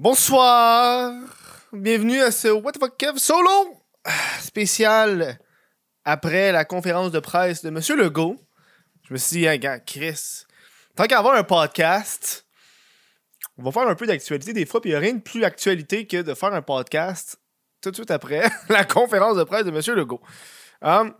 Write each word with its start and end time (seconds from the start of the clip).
Bonsoir! 0.00 1.12
Bienvenue 1.72 2.20
à 2.20 2.30
ce 2.30 2.46
What 2.46 2.70
the 2.70 2.78
fuck 2.78 2.96
Kev 2.96 3.18
solo 3.18 3.50
spécial 4.40 5.40
après 6.04 6.52
la 6.52 6.64
conférence 6.64 7.10
de 7.10 7.18
presse 7.18 7.64
de 7.64 7.70
Monsieur 7.70 7.96
Legault. 7.96 8.36
Je 9.02 9.12
me 9.12 9.18
suis 9.18 9.38
dit, 9.38 9.46
hey, 9.46 9.58
gars, 9.58 9.80
Chris, 9.80 10.44
tant 10.94 11.08
qu'à 11.08 11.18
avoir 11.18 11.34
un 11.34 11.42
podcast, 11.42 12.46
on 13.56 13.64
va 13.64 13.72
faire 13.72 13.88
un 13.88 13.96
peu 13.96 14.06
d'actualité 14.06 14.52
des 14.52 14.66
fois, 14.66 14.80
puis 14.80 14.90
il 14.90 14.92
n'y 14.92 14.96
a 14.98 15.00
rien 15.00 15.14
de 15.14 15.20
plus 15.20 15.42
actualité 15.42 16.06
que 16.06 16.22
de 16.22 16.32
faire 16.32 16.54
un 16.54 16.62
podcast 16.62 17.40
tout 17.80 17.90
de 17.90 17.96
suite 17.96 18.12
après 18.12 18.48
la 18.68 18.84
conférence 18.84 19.36
de 19.36 19.42
presse 19.42 19.64
de 19.64 19.72
Monsieur 19.72 19.96
Legault. 19.96 20.22
Um, 20.80 21.12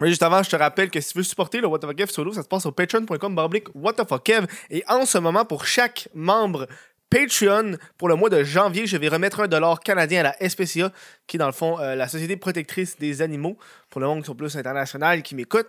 mais 0.00 0.10
juste 0.10 0.22
avant, 0.22 0.44
je 0.44 0.50
te 0.50 0.54
rappelle 0.54 0.90
que 0.90 1.00
si 1.00 1.10
tu 1.10 1.18
veux 1.18 1.24
supporter 1.24 1.60
le 1.60 1.66
What 1.66 1.80
the 1.80 1.86
fuck 1.86 1.96
Kev 1.96 2.12
solo, 2.12 2.32
ça 2.32 2.44
se 2.44 2.48
passe 2.48 2.66
au 2.66 2.70
patreon.com 2.70 3.34
barblique 3.34 3.66
What 3.74 3.94
the 3.94 4.08
fuck 4.08 4.22
Kev. 4.22 4.46
Et 4.70 4.84
en 4.86 5.06
ce 5.06 5.18
moment, 5.18 5.44
pour 5.44 5.66
chaque 5.66 6.08
membre 6.14 6.68
Patreon 7.10 7.76
pour 7.98 8.08
le 8.08 8.16
mois 8.16 8.30
de 8.30 8.42
janvier. 8.42 8.86
Je 8.86 8.96
vais 8.96 9.08
remettre 9.08 9.40
un 9.40 9.48
dollar 9.48 9.80
canadien 9.80 10.24
à 10.24 10.34
la 10.38 10.48
SPCA, 10.48 10.92
qui 11.26 11.36
est 11.36 11.38
dans 11.38 11.46
le 11.46 11.52
fond 11.52 11.78
euh, 11.78 11.94
la 11.94 12.08
Société 12.08 12.36
protectrice 12.36 12.98
des 12.98 13.22
animaux, 13.22 13.58
pour 13.90 14.00
le 14.00 14.06
monde 14.06 14.20
qui 14.20 14.26
sont 14.26 14.34
plus 14.34 14.56
international 14.56 15.22
qui 15.22 15.34
m'écoute. 15.34 15.68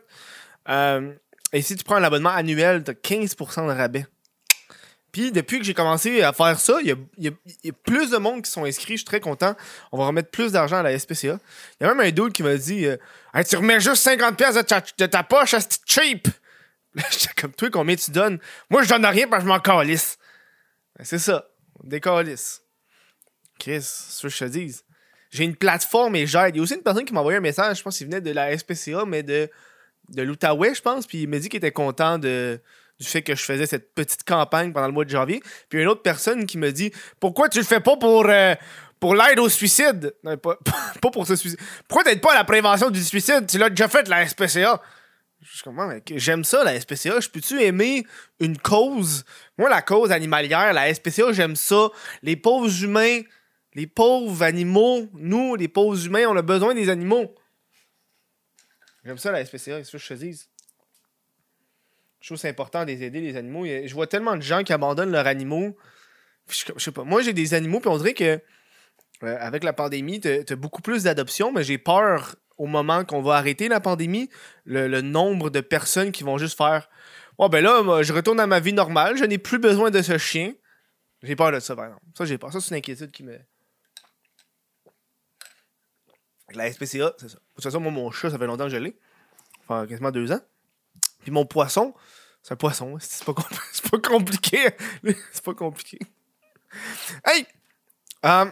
Euh, 0.70 1.14
et 1.54 1.62
si 1.62 1.76
tu 1.76 1.84
prends 1.84 1.96
un 1.96 2.04
abonnement 2.04 2.32
annuel, 2.32 2.84
tu 2.84 2.92
as 2.92 2.94
15% 2.94 3.68
de 3.68 3.72
rabais. 3.72 4.06
Puis 5.16 5.32
depuis 5.32 5.60
que 5.60 5.64
j'ai 5.64 5.74
commencé 5.74 6.22
à 6.24 6.34
faire 6.34 6.60
ça, 6.60 6.80
il 6.84 6.94
y, 7.18 7.30
a, 7.30 7.72
plus 7.86 8.10
de 8.10 8.18
monde 8.18 8.42
qui 8.42 8.52
sont 8.52 8.66
inscrits. 8.66 8.96
Je 8.96 8.98
suis 8.98 9.06
très 9.06 9.22
content. 9.22 9.56
On 9.94 9.98
va 9.98 10.08
remettre 10.08 10.30
plus 10.30 10.52
d'argent 10.52 10.80
à 10.80 10.84
la 10.84 11.00
SPCA. 11.00 11.40
Il 11.80 11.84
y 11.84 11.86
a 11.86 11.94
même 11.94 12.02
un 12.02 12.12
dude 12.12 12.34
qui 12.34 12.44
m'a 12.44 12.58
dit 12.58 12.86
euh, 12.86 12.98
Tu 13.48 13.56
remets 13.56 13.80
juste 13.80 14.06
50$ 14.06 14.58
de 14.58 14.62
ta, 14.62 14.82
de 14.82 15.06
ta 15.06 15.24
poche 15.24 15.54
à 15.54 15.62
ce 15.62 15.68
cheap. 15.86 16.28
J'étais 16.96 17.34
comme 17.40 17.54
toi, 17.54 17.70
combien 17.72 17.96
tu 17.96 18.12
donnes 18.12 18.40
Moi, 18.70 18.84
je 18.84 18.90
donne 18.90 19.06
rien 19.06 19.26
parce 19.30 19.44
que 19.44 19.48
je 19.48 19.54
m'en 19.54 19.60
calisse. 19.62 20.18
Ben, 20.98 21.04
c'est 21.04 21.20
ça. 21.20 21.48
Des 21.84 22.00
calices. 22.00 22.62
Chris, 23.60 23.82
ce 23.82 24.24
que 24.24 24.30
je 24.30 24.40
te 24.40 24.46
dis. 24.46 24.76
J'ai 25.32 25.44
une 25.44 25.56
plateforme 25.56 26.16
et 26.16 26.28
j'aide. 26.28 26.56
Il 26.56 26.58
y 26.58 26.60
a 26.60 26.64
aussi 26.64 26.76
une 26.76 26.82
personne 26.82 27.06
qui 27.06 27.14
m'a 27.14 27.20
envoyé 27.20 27.38
un 27.38 27.42
message, 27.42 27.80
je 27.80 27.84
pense 27.84 27.98
qu'il 27.98 28.08
venait 28.08 28.22
de 28.22 28.32
la 28.32 28.58
SPCA, 28.58 29.06
mais 29.06 29.24
de, 29.24 29.50
de 30.10 30.22
l'Outaouais, 30.22 30.74
je 30.74 30.82
pense. 30.82 31.06
Puis 31.06 31.24
il 31.24 31.28
m'a 31.28 31.40
dit 31.40 31.50
qu'il 31.50 31.58
était 31.58 31.72
content 31.72 32.18
du 32.18 32.60
fait 33.02 33.22
que 33.22 33.36
je 33.36 33.44
faisais 33.44 33.66
cette 33.66 33.94
petite 33.94 34.24
campagne 34.24 34.72
pendant 34.72 34.88
le 34.88 34.94
mois 34.94 35.06
de 35.06 35.10
janvier. 35.10 35.42
Puis 35.70 35.82
une 35.82 35.88
autre 35.88 36.02
personne 36.02 36.46
qui 36.46 36.58
me 36.58 36.72
dit 36.72 36.92
Pourquoi 37.20 37.50
tu 37.50 37.60
le 37.60 37.66
fais 37.66 37.82
pas 37.82 37.98
pour, 37.98 38.26
euh, 38.30 38.56
pour 39.00 39.16
l'aide 39.16 39.40
au 39.40 39.50
suicide 39.50 40.14
Non, 40.24 40.38
pas, 40.38 40.58
pour 41.12 41.28
ce 41.28 41.36
suicide. 41.36 41.60
Pourquoi 41.88 42.04
t'aides 42.04 42.22
pas 42.22 42.32
à 42.32 42.36
la 42.36 42.44
prévention 42.46 42.90
du 42.90 43.04
suicide? 43.04 43.46
Tu 43.48 43.58
l'as 43.58 43.70
déjà 43.70 43.88
fait, 43.88 44.08
la 44.08 44.26
SPCA. 44.28 44.82
J'aime 46.16 46.44
ça, 46.44 46.64
la 46.64 46.80
SPCA. 46.80 47.20
Je 47.20 47.30
peux-tu 47.30 47.62
aimer 47.62 48.06
une 48.40 48.58
cause? 48.58 49.26
Moi, 49.58 49.70
la 49.70 49.82
cause 49.82 50.12
animalière, 50.12 50.74
la 50.74 50.94
SPCA, 50.94 51.32
j'aime 51.32 51.56
ça. 51.56 51.90
Les 52.24 52.36
pauvres 52.36 52.84
humains, 52.84 53.22
les 53.74 53.88
pauvres 53.88 54.42
animaux, 54.44 55.08
nous, 55.14 55.56
les 55.56 55.68
pauvres 55.68 56.04
humains, 56.06 56.26
on 56.28 56.36
a 56.36 56.42
besoin 56.42 56.74
des 56.74 56.90
animaux. 56.90 57.36
J'aime 59.04 59.18
ça, 59.18 59.32
la 59.32 59.46
SPCA, 59.46 59.58
c'est 59.58 59.84
ce 59.84 59.92
que 59.92 59.98
je 59.98 60.14
te. 60.14 60.46
Je 62.26 62.30
trouve 62.30 62.38
c'est 62.40 62.50
important 62.50 62.86
d'aider 62.86 63.22
les 63.22 63.38
animaux. 63.38 63.66
Je 63.66 63.94
vois 63.94 64.08
tellement 64.08 64.36
de 64.36 64.42
gens 64.42 64.64
qui 64.64 64.74
abandonnent 64.74 65.12
leurs 65.12 65.28
animaux. 65.28 65.78
Je, 66.50 66.74
sais 66.80 66.92
pas. 66.92 67.04
Moi, 67.04 67.22
j'ai 67.22 67.34
des 67.34 67.54
animaux, 67.54 67.80
puis 67.80 67.90
on 67.90 67.98
dirait 67.98 68.16
que 68.16 68.42
euh, 69.24 69.38
avec 69.40 69.64
la 69.64 69.74
pandémie, 69.74 70.20
t'as 70.20 70.40
as 70.50 70.56
beaucoup 70.56 70.82
plus 70.82 71.04
d'adoptions, 71.04 71.52
mais 71.52 71.64
j'ai 71.64 71.78
peur 71.78 72.36
au 72.58 72.68
moment 72.68 73.04
qu'on 73.06 73.22
va 73.22 73.36
arrêter 73.36 73.68
la 73.68 73.80
pandémie, 73.80 74.30
le, 74.66 75.02
nombre 75.02 75.50
de 75.50 75.62
personnes 75.62 76.12
qui 76.12 76.24
vont 76.24 76.38
juste 76.38 76.58
faire 76.58 76.90
Bon, 77.38 77.50
ben 77.50 77.62
là, 77.62 78.02
je 78.02 78.14
retourne 78.14 78.40
à 78.40 78.48
ma 78.48 78.62
vie 78.62 78.72
normale, 78.72 79.18
je 79.18 79.26
n'ai 79.26 79.38
plus 79.38 79.60
besoin 79.60 79.92
de 79.92 80.02
ce 80.02 80.18
chien. 80.18 80.54
J'ai 81.22 81.36
peur 81.36 81.52
de 81.52 81.60
ça, 81.60 81.76
par 81.76 81.86
exemple. 81.86 82.06
Ça, 82.18 82.24
j'ai 82.24 82.38
peur. 82.38 82.54
Ça, 82.54 82.62
c'est 82.62 82.70
une 82.70 82.78
inquiétude 82.78 83.12
qui 83.12 83.24
me. 83.24 83.38
La 86.54 86.72
SPCA, 86.72 86.86
c'est 87.18 87.30
ça. 87.30 87.36
De 87.36 87.42
toute 87.56 87.64
façon, 87.64 87.80
moi, 87.82 87.92
mon 87.92 88.10
chat, 88.12 88.30
ça 88.30 88.38
fait 88.38 88.46
longtemps 88.46 88.66
que 88.66 88.70
je 88.70 88.78
l'ai. 88.78 88.98
Enfin, 89.68 89.86
quasiment 89.88 90.12
deux 90.12 90.32
ans. 90.32 90.40
Puis 91.24 91.32
mon 91.32 91.46
poisson, 91.46 91.94
c'est 92.42 92.54
un 92.54 92.58
poisson. 92.58 92.96
C'est 93.00 93.26
pas, 93.26 93.34
pas 93.92 94.00
compliqué. 94.00 94.70
c'est 95.32 95.44
pas 95.44 95.56
compliqué. 95.56 96.00
Hey! 97.26 97.48
Euh, 98.24 98.46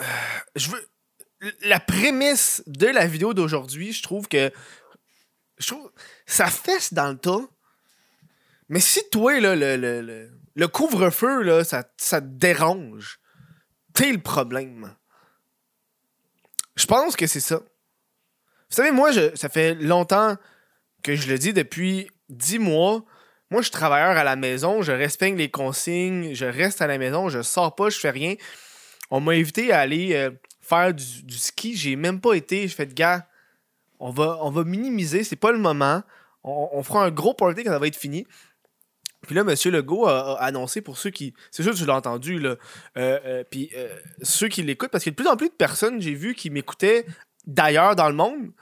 euh, 0.00 0.04
je 0.56 0.70
veux 0.70 0.88
la 1.62 1.80
prémisse 1.80 2.62
de 2.66 2.86
la 2.86 3.06
vidéo 3.06 3.34
d'aujourd'hui, 3.34 3.92
je 3.92 4.02
trouve 4.02 4.28
que. 4.28 4.50
Je 5.58 5.66
trouve. 5.68 5.90
Ça 6.26 6.46
fesse 6.46 6.92
dans 6.92 7.10
le 7.10 7.18
tas. 7.18 7.48
Mais 8.68 8.80
si 8.80 9.00
toi, 9.10 9.38
là, 9.40 9.54
le, 9.54 9.76
le, 9.76 10.30
le, 10.54 10.68
couvre-feu, 10.68 11.42
là, 11.42 11.64
ça, 11.64 11.84
ça 11.96 12.20
te 12.20 12.26
dérange, 12.26 13.20
t'es 13.92 14.10
le 14.10 14.20
problème. 14.20 14.94
Je 16.76 16.86
pense 16.86 17.14
que 17.14 17.26
c'est 17.26 17.40
ça. 17.40 17.56
Vous 17.56 18.76
savez, 18.76 18.90
moi, 18.90 19.12
je, 19.12 19.34
ça 19.36 19.48
fait 19.48 19.74
longtemps 19.74 20.36
que 21.02 21.14
je 21.14 21.28
le 21.28 21.38
dis 21.38 21.52
depuis 21.52 22.10
dix 22.28 22.58
mois. 22.58 23.04
Moi, 23.50 23.60
je 23.60 23.66
suis 23.66 23.72
travailleur 23.72 24.16
à 24.16 24.24
la 24.24 24.36
maison, 24.36 24.82
je 24.82 24.90
respecte 24.90 25.38
les 25.38 25.50
consignes, 25.50 26.34
je 26.34 26.46
reste 26.46 26.80
à 26.80 26.86
la 26.86 26.98
maison, 26.98 27.28
je 27.28 27.42
sors 27.42 27.76
pas, 27.76 27.90
je 27.90 27.98
fais 27.98 28.10
rien. 28.10 28.34
On 29.10 29.20
m'a 29.20 29.32
invité 29.32 29.70
à 29.70 29.80
aller 29.80 30.14
euh, 30.14 30.30
faire 30.64 30.94
du, 30.94 31.38
ski. 31.38 31.76
J'ai 31.76 31.96
même 31.96 32.20
pas 32.20 32.34
été. 32.34 32.66
Fais 32.68 32.86
de 32.86 32.94
gars, 32.94 33.26
on 34.00 34.10
va, 34.10 34.38
on 34.42 34.50
va 34.50 34.64
minimiser, 34.64 35.24
c'est 35.24 35.36
pas 35.36 35.52
le 35.52 35.58
moment. 35.58 36.02
On, 36.42 36.82
fera 36.82 37.04
un 37.04 37.10
gros 37.10 37.32
party 37.32 37.64
quand 37.64 37.70
ça 37.70 37.78
va 37.78 37.86
être 37.86 37.96
fini. 37.96 38.26
Puis 39.22 39.34
là, 39.34 39.40
M. 39.40 39.72
Legault 39.72 40.06
a, 40.06 40.34
annoncé 40.42 40.82
pour 40.82 40.98
ceux 40.98 41.08
qui. 41.08 41.32
C'est 41.50 41.62
sûr 41.62 41.72
que 41.72 41.78
je 41.78 41.86
l'ai 41.86 41.92
entendu, 41.92 42.38
là. 42.38 42.56
Euh, 42.98 43.18
euh, 43.24 43.44
puis 43.50 43.70
euh, 43.74 43.88
ceux 44.20 44.48
qui 44.48 44.62
l'écoutent, 44.62 44.90
parce 44.90 45.04
qu'il 45.04 45.12
y 45.12 45.14
a 45.14 45.16
de 45.16 45.22
plus 45.22 45.30
en 45.30 45.36
plus 45.38 45.48
de 45.48 45.54
personnes, 45.54 46.02
j'ai 46.02 46.12
vu, 46.12 46.34
qui 46.34 46.50
m'écoutaient 46.50 47.06
d'ailleurs 47.46 47.96
dans 47.96 48.08
le 48.08 48.14
monde 48.14 48.52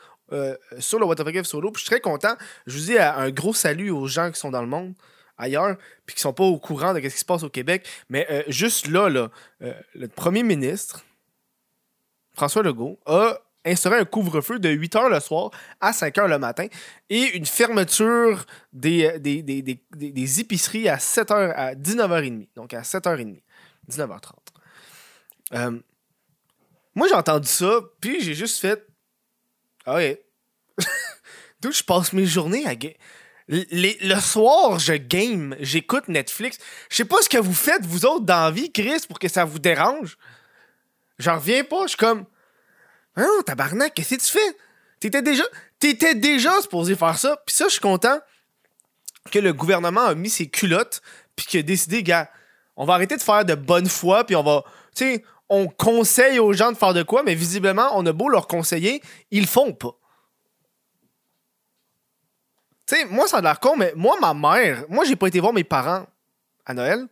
sur 0.78 0.98
le 0.98 1.04
What 1.04 1.16
Solo. 1.44 1.72
Puis 1.72 1.80
je 1.80 1.86
suis 1.86 1.90
très 1.90 2.00
content. 2.00 2.34
Je 2.66 2.78
vous 2.78 2.84
dis 2.84 2.98
un 2.98 3.30
gros 3.30 3.52
salut 3.52 3.90
aux 3.90 4.06
gens 4.06 4.30
qui 4.30 4.40
sont 4.40 4.50
dans 4.50 4.62
le 4.62 4.68
monde 4.68 4.94
ailleurs, 5.36 5.76
puis 6.06 6.14
qui 6.14 6.22
sont 6.22 6.32
pas 6.32 6.44
au 6.44 6.58
courant 6.58 6.94
de 6.94 7.00
ce 7.00 7.08
qui 7.08 7.18
se 7.18 7.24
passe 7.24 7.42
au 7.42 7.50
Québec. 7.50 7.86
Mais 8.08 8.44
juste 8.48 8.86
là, 8.86 9.10
là 9.10 9.28
le 9.60 10.08
premier 10.08 10.42
ministre, 10.42 11.04
François 12.34 12.62
Legault, 12.62 12.98
a 13.06 13.38
instauré 13.64 13.98
un 13.98 14.04
couvre-feu 14.04 14.58
de 14.58 14.68
8 14.68 14.94
h 14.96 15.08
le 15.08 15.20
soir 15.20 15.50
à 15.80 15.92
5 15.92 16.16
h 16.16 16.26
le 16.26 16.38
matin 16.38 16.66
et 17.10 17.36
une 17.36 17.46
fermeture 17.46 18.44
des, 18.72 19.18
des, 19.20 19.42
des, 19.42 19.62
des 19.62 20.40
épiceries 20.40 20.88
à 20.88 20.98
7 20.98 21.28
h 21.28 21.52
à 21.54 21.74
19h30. 21.74 22.48
Donc 22.56 22.74
à 22.74 22.82
7h30, 22.82 23.40
19h30. 23.90 24.32
Euh, 25.54 25.78
moi, 26.94 27.08
j'ai 27.08 27.14
entendu 27.14 27.48
ça, 27.48 27.80
puis 28.00 28.20
j'ai 28.20 28.34
juste 28.34 28.58
fait. 28.58 28.86
Ah 29.86 29.94
ouais. 29.94 30.24
D'où 31.60 31.72
je 31.72 31.82
passe 31.82 32.12
mes 32.12 32.26
journées 32.26 32.66
à. 32.66 32.74
le 33.48 34.20
soir, 34.20 34.78
je 34.78 34.94
game, 34.94 35.56
j'écoute 35.60 36.08
Netflix. 36.08 36.58
Je 36.90 36.96
sais 36.96 37.04
pas 37.04 37.22
ce 37.22 37.28
que 37.28 37.38
vous 37.38 37.54
faites, 37.54 37.84
vous 37.84 38.04
autres, 38.04 38.24
dans 38.24 38.52
vie, 38.52 38.72
Chris, 38.72 39.04
pour 39.08 39.18
que 39.18 39.28
ça 39.28 39.44
vous 39.44 39.58
dérange. 39.58 40.18
J'en 41.22 41.36
reviens 41.36 41.64
pas. 41.64 41.82
Je 41.84 41.88
suis 41.88 41.96
comme. 41.96 42.26
Hein, 43.16 43.28
tabarnak, 43.46 43.94
qu'est-ce 43.94 44.16
que 44.16 44.20
tu 44.20 44.32
fais? 44.32 44.56
T'étais 45.00 45.22
déjà. 45.22 45.44
T'étais 45.78 46.14
déjà 46.14 46.60
supposé 46.60 46.94
faire 46.94 47.18
ça. 47.18 47.36
Puis 47.46 47.54
ça, 47.54 47.66
je 47.66 47.72
suis 47.72 47.80
content 47.80 48.18
que 49.30 49.38
le 49.38 49.52
gouvernement 49.52 50.06
a 50.06 50.14
mis 50.14 50.30
ses 50.30 50.48
culottes. 50.48 51.00
Puis 51.36 51.46
qu'il 51.46 51.60
a 51.60 51.62
décidé, 51.62 52.02
gars, 52.02 52.30
on 52.76 52.84
va 52.84 52.94
arrêter 52.94 53.16
de 53.16 53.22
faire 53.22 53.44
de 53.44 53.54
bonne 53.54 53.88
foi. 53.88 54.24
Puis 54.24 54.36
on 54.36 54.42
va. 54.42 54.64
Tu 54.94 55.04
sais, 55.04 55.24
on 55.54 55.68
conseille 55.68 56.38
aux 56.38 56.54
gens 56.54 56.72
de 56.72 56.78
faire 56.78 56.94
de 56.94 57.02
quoi, 57.02 57.22
mais 57.22 57.34
visiblement, 57.34 57.90
on 57.92 58.06
a 58.06 58.12
beau 58.12 58.30
leur 58.30 58.46
conseiller, 58.46 59.02
ils 59.30 59.42
le 59.42 59.46
font 59.46 59.74
pas. 59.74 59.94
Tu 62.86 62.96
sais, 62.96 63.04
moi, 63.04 63.28
ça 63.28 63.36
a 63.36 63.40
l'air 63.42 63.60
con, 63.60 63.76
mais 63.76 63.92
moi, 63.94 64.16
ma 64.18 64.32
mère, 64.32 64.86
moi, 64.88 65.04
j'ai 65.04 65.14
pas 65.14 65.28
été 65.28 65.40
voir 65.40 65.52
mes 65.52 65.62
parents 65.62 66.06
à 66.64 66.72
Noël. 66.72 67.06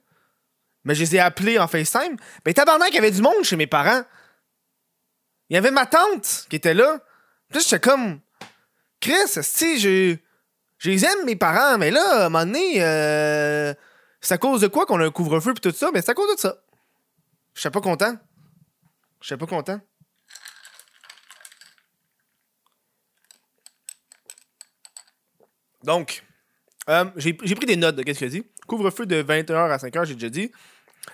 Mais 0.84 0.94
je 0.94 1.00
les 1.00 1.16
ai 1.16 1.20
appelés 1.20 1.58
en 1.58 1.68
FaceTime. 1.68 2.16
Mais 2.44 2.54
tabarnak, 2.54 2.90
il 2.90 2.94
y 2.94 2.98
avait 2.98 3.10
du 3.10 3.22
monde 3.22 3.44
chez 3.44 3.56
mes 3.56 3.66
parents. 3.66 4.02
Il 5.48 5.54
y 5.54 5.56
avait 5.56 5.70
ma 5.70 5.86
tante 5.86 6.46
qui 6.48 6.56
était 6.56 6.74
là. 6.74 7.00
Puis 7.50 7.60
j'étais 7.60 7.80
comme. 7.80 8.20
Chris, 9.00 9.42
si 9.42 9.78
je. 9.78 10.16
Je 10.78 10.88
les 10.88 11.04
aime, 11.04 11.26
mes 11.26 11.36
parents, 11.36 11.76
mais 11.76 11.90
là, 11.90 12.22
à 12.22 12.26
un 12.26 12.28
moment 12.30 12.46
donné, 12.46 12.82
euh, 12.82 13.74
c'est 14.22 14.32
à 14.32 14.38
cause 14.38 14.62
de 14.62 14.66
quoi 14.66 14.86
qu'on 14.86 14.98
a 14.98 15.04
un 15.04 15.10
couvre-feu 15.10 15.52
et 15.54 15.60
tout 15.60 15.72
ça? 15.72 15.90
Mais 15.92 16.00
c'est 16.00 16.12
à 16.12 16.14
cause 16.14 16.34
de 16.34 16.40
ça. 16.40 16.56
Je 17.52 17.60
suis 17.60 17.70
pas 17.70 17.82
content. 17.82 18.16
Je 19.20 19.26
suis 19.26 19.36
pas 19.36 19.46
content. 19.46 19.78
Donc, 25.82 26.24
euh, 26.88 27.04
j'ai 27.16 27.34
pris 27.34 27.66
des 27.66 27.76
notes 27.76 27.96
de 27.96 28.02
qu'est-ce 28.02 28.24
a 28.24 28.28
dit. 28.28 28.44
Couvre-feu 28.66 29.06
de 29.06 29.22
20h 29.22 29.52
à 29.52 29.76
5h, 29.76 30.06
j'ai 30.06 30.14
déjà 30.14 30.28
dit. 30.28 30.50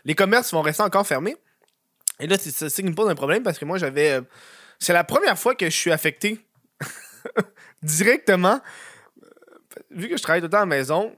Les 0.04 0.14
commerces 0.14 0.52
vont 0.52 0.62
rester 0.62 0.82
encore 0.82 1.06
fermés. 1.06 1.36
Et 2.20 2.26
là, 2.26 2.38
ça 2.38 2.68
qui 2.68 2.82
me 2.84 2.94
pose 2.94 3.10
un 3.10 3.14
problème 3.14 3.42
parce 3.42 3.58
que 3.58 3.64
moi, 3.64 3.78
j'avais. 3.78 4.12
Euh, 4.12 4.20
c'est 4.78 4.92
la 4.92 5.04
première 5.04 5.38
fois 5.38 5.54
que 5.54 5.66
je 5.66 5.76
suis 5.76 5.92
affecté 5.92 6.40
directement. 7.82 8.60
Vu 9.90 10.08
que 10.08 10.16
je 10.16 10.22
travaille 10.22 10.40
tout 10.40 10.46
le 10.46 10.50
temps 10.50 10.58
à 10.58 10.60
la 10.60 10.66
maison, 10.66 11.16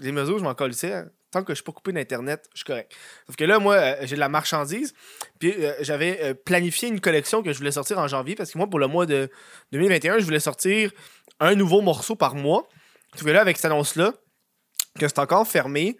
les 0.00 0.12
mesures, 0.12 0.38
je 0.38 0.44
m'en 0.44 0.54
colissais. 0.54 0.92
Hein. 0.92 1.08
tant 1.30 1.42
que 1.42 1.52
je 1.52 1.56
suis 1.56 1.64
pas 1.64 1.72
coupé 1.72 1.92
d'Internet, 1.92 2.48
je 2.52 2.58
suis 2.58 2.64
correct. 2.64 2.92
Sauf 3.26 3.36
que 3.36 3.44
là, 3.44 3.58
moi, 3.58 3.74
euh, 3.74 3.96
j'ai 4.02 4.14
de 4.14 4.20
la 4.20 4.28
marchandise. 4.28 4.94
Puis 5.38 5.52
euh, 5.52 5.74
j'avais 5.80 6.18
euh, 6.22 6.34
planifié 6.34 6.88
une 6.88 7.00
collection 7.00 7.42
que 7.42 7.52
je 7.52 7.58
voulais 7.58 7.72
sortir 7.72 7.98
en 7.98 8.08
janvier 8.08 8.34
parce 8.34 8.50
que 8.52 8.58
moi, 8.58 8.68
pour 8.68 8.78
le 8.78 8.86
mois 8.86 9.06
de 9.06 9.30
2021, 9.72 10.18
je 10.18 10.24
voulais 10.24 10.40
sortir 10.40 10.90
un 11.40 11.54
nouveau 11.54 11.80
morceau 11.80 12.16
par 12.16 12.34
mois. 12.34 12.68
Sauf 13.14 13.24
que 13.24 13.30
là, 13.30 13.40
avec 13.40 13.56
cette 13.56 13.66
annonce-là, 13.66 14.14
que 14.98 15.08
c'est 15.08 15.18
encore 15.18 15.46
fermé, 15.46 15.96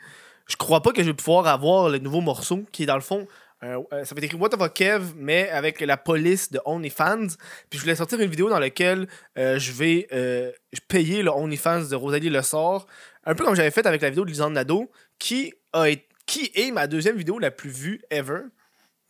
je 0.48 0.56
crois 0.56 0.82
pas 0.82 0.92
que 0.92 1.02
je 1.02 1.08
vais 1.08 1.14
pouvoir 1.14 1.46
avoir 1.46 1.88
le 1.88 1.98
nouveau 1.98 2.20
morceau 2.20 2.64
qui 2.72 2.82
est 2.82 2.86
dans 2.86 2.94
le 2.94 3.00
fond. 3.00 3.26
euh, 3.62 4.04
ça 4.04 4.14
va 4.14 4.18
être 4.18 4.24
écrit 4.24 4.36
What 4.36 4.50
a 4.60 4.68
Kev, 4.68 5.14
mais 5.16 5.48
avec 5.50 5.80
la 5.80 5.96
police 5.96 6.50
de 6.50 6.60
OnlyFans. 6.64 7.28
Puis 7.70 7.78
je 7.78 7.80
voulais 7.80 7.96
sortir 7.96 8.20
une 8.20 8.30
vidéo 8.30 8.48
dans 8.48 8.58
laquelle 8.58 9.08
euh, 9.36 9.58
je 9.58 9.72
vais 9.72 10.06
euh, 10.12 10.52
payer 10.88 11.22
le 11.22 11.30
OnlyFans 11.30 11.88
de 11.88 11.96
Rosalie 11.96 12.30
Le 12.30 12.42
Sort. 12.42 12.86
Un 13.24 13.34
peu 13.34 13.44
comme 13.44 13.56
j'avais 13.56 13.70
fait 13.70 13.86
avec 13.86 14.00
la 14.00 14.10
vidéo 14.10 14.24
de 14.24 14.30
Lisande 14.30 14.52
Nadeau, 14.52 14.90
qui, 15.18 15.52
a 15.72 15.86
qui 16.26 16.50
est 16.54 16.70
ma 16.70 16.86
deuxième 16.86 17.16
vidéo 17.16 17.38
la 17.38 17.50
plus 17.50 17.70
vue 17.70 18.00
ever. 18.10 18.42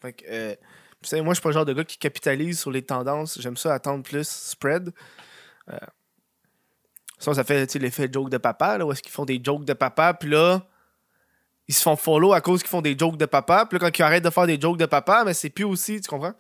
Fait 0.01 0.13
que, 0.13 0.51
vous 1.03 1.09
savez, 1.09 1.23
moi, 1.23 1.35
je 1.35 1.37
suis 1.37 1.43
pas 1.43 1.51
le 1.51 1.55
genre 1.55 1.65
de 1.65 1.73
gars 1.73 1.85
qui 1.85 1.99
capitalise 1.99 2.59
sur 2.59 2.71
les 2.71 2.83
tendances. 2.83 3.41
J'aime 3.41 3.57
ça 3.57 3.75
attendre 3.75 4.03
plus, 4.03 4.29
spread. 4.29 4.93
Euh, 7.19 7.25
ça, 7.25 7.35
ça 7.35 7.45
fait 7.45 7.75
l'effet 7.77 8.09
joke 8.13 8.31
de 8.31 8.39
papa, 8.39 8.79
là, 8.79 8.87
où 8.87 8.93
est-ce 8.93 9.03
qu'ils 9.03 9.13
font 9.13 9.25
des 9.25 9.41
jokes 9.43 9.65
de 9.65 9.73
papa, 9.73 10.15
puis 10.15 10.31
là, 10.31 10.67
ils 11.67 11.75
se 11.75 11.83
font 11.83 11.97
follow 11.97 12.33
à 12.33 12.41
cause 12.41 12.61
qu'ils 12.63 12.71
font 12.71 12.83
des 12.83 12.97
jokes 12.97 13.17
de 13.17 13.27
papa, 13.27 13.67
puis 13.67 13.79
là, 13.79 13.87
quand 13.91 13.99
ils 13.99 14.03
arrêtent 14.03 14.25
de 14.25 14.31
faire 14.31 14.47
des 14.47 14.61
jokes 14.61 14.79
de 14.79 14.87
papa, 14.87 15.25
mais 15.25 15.35
c'est 15.35 15.51
plus 15.51 15.65
aussi, 15.65 16.01
tu 16.01 16.09
comprends? 16.09 16.35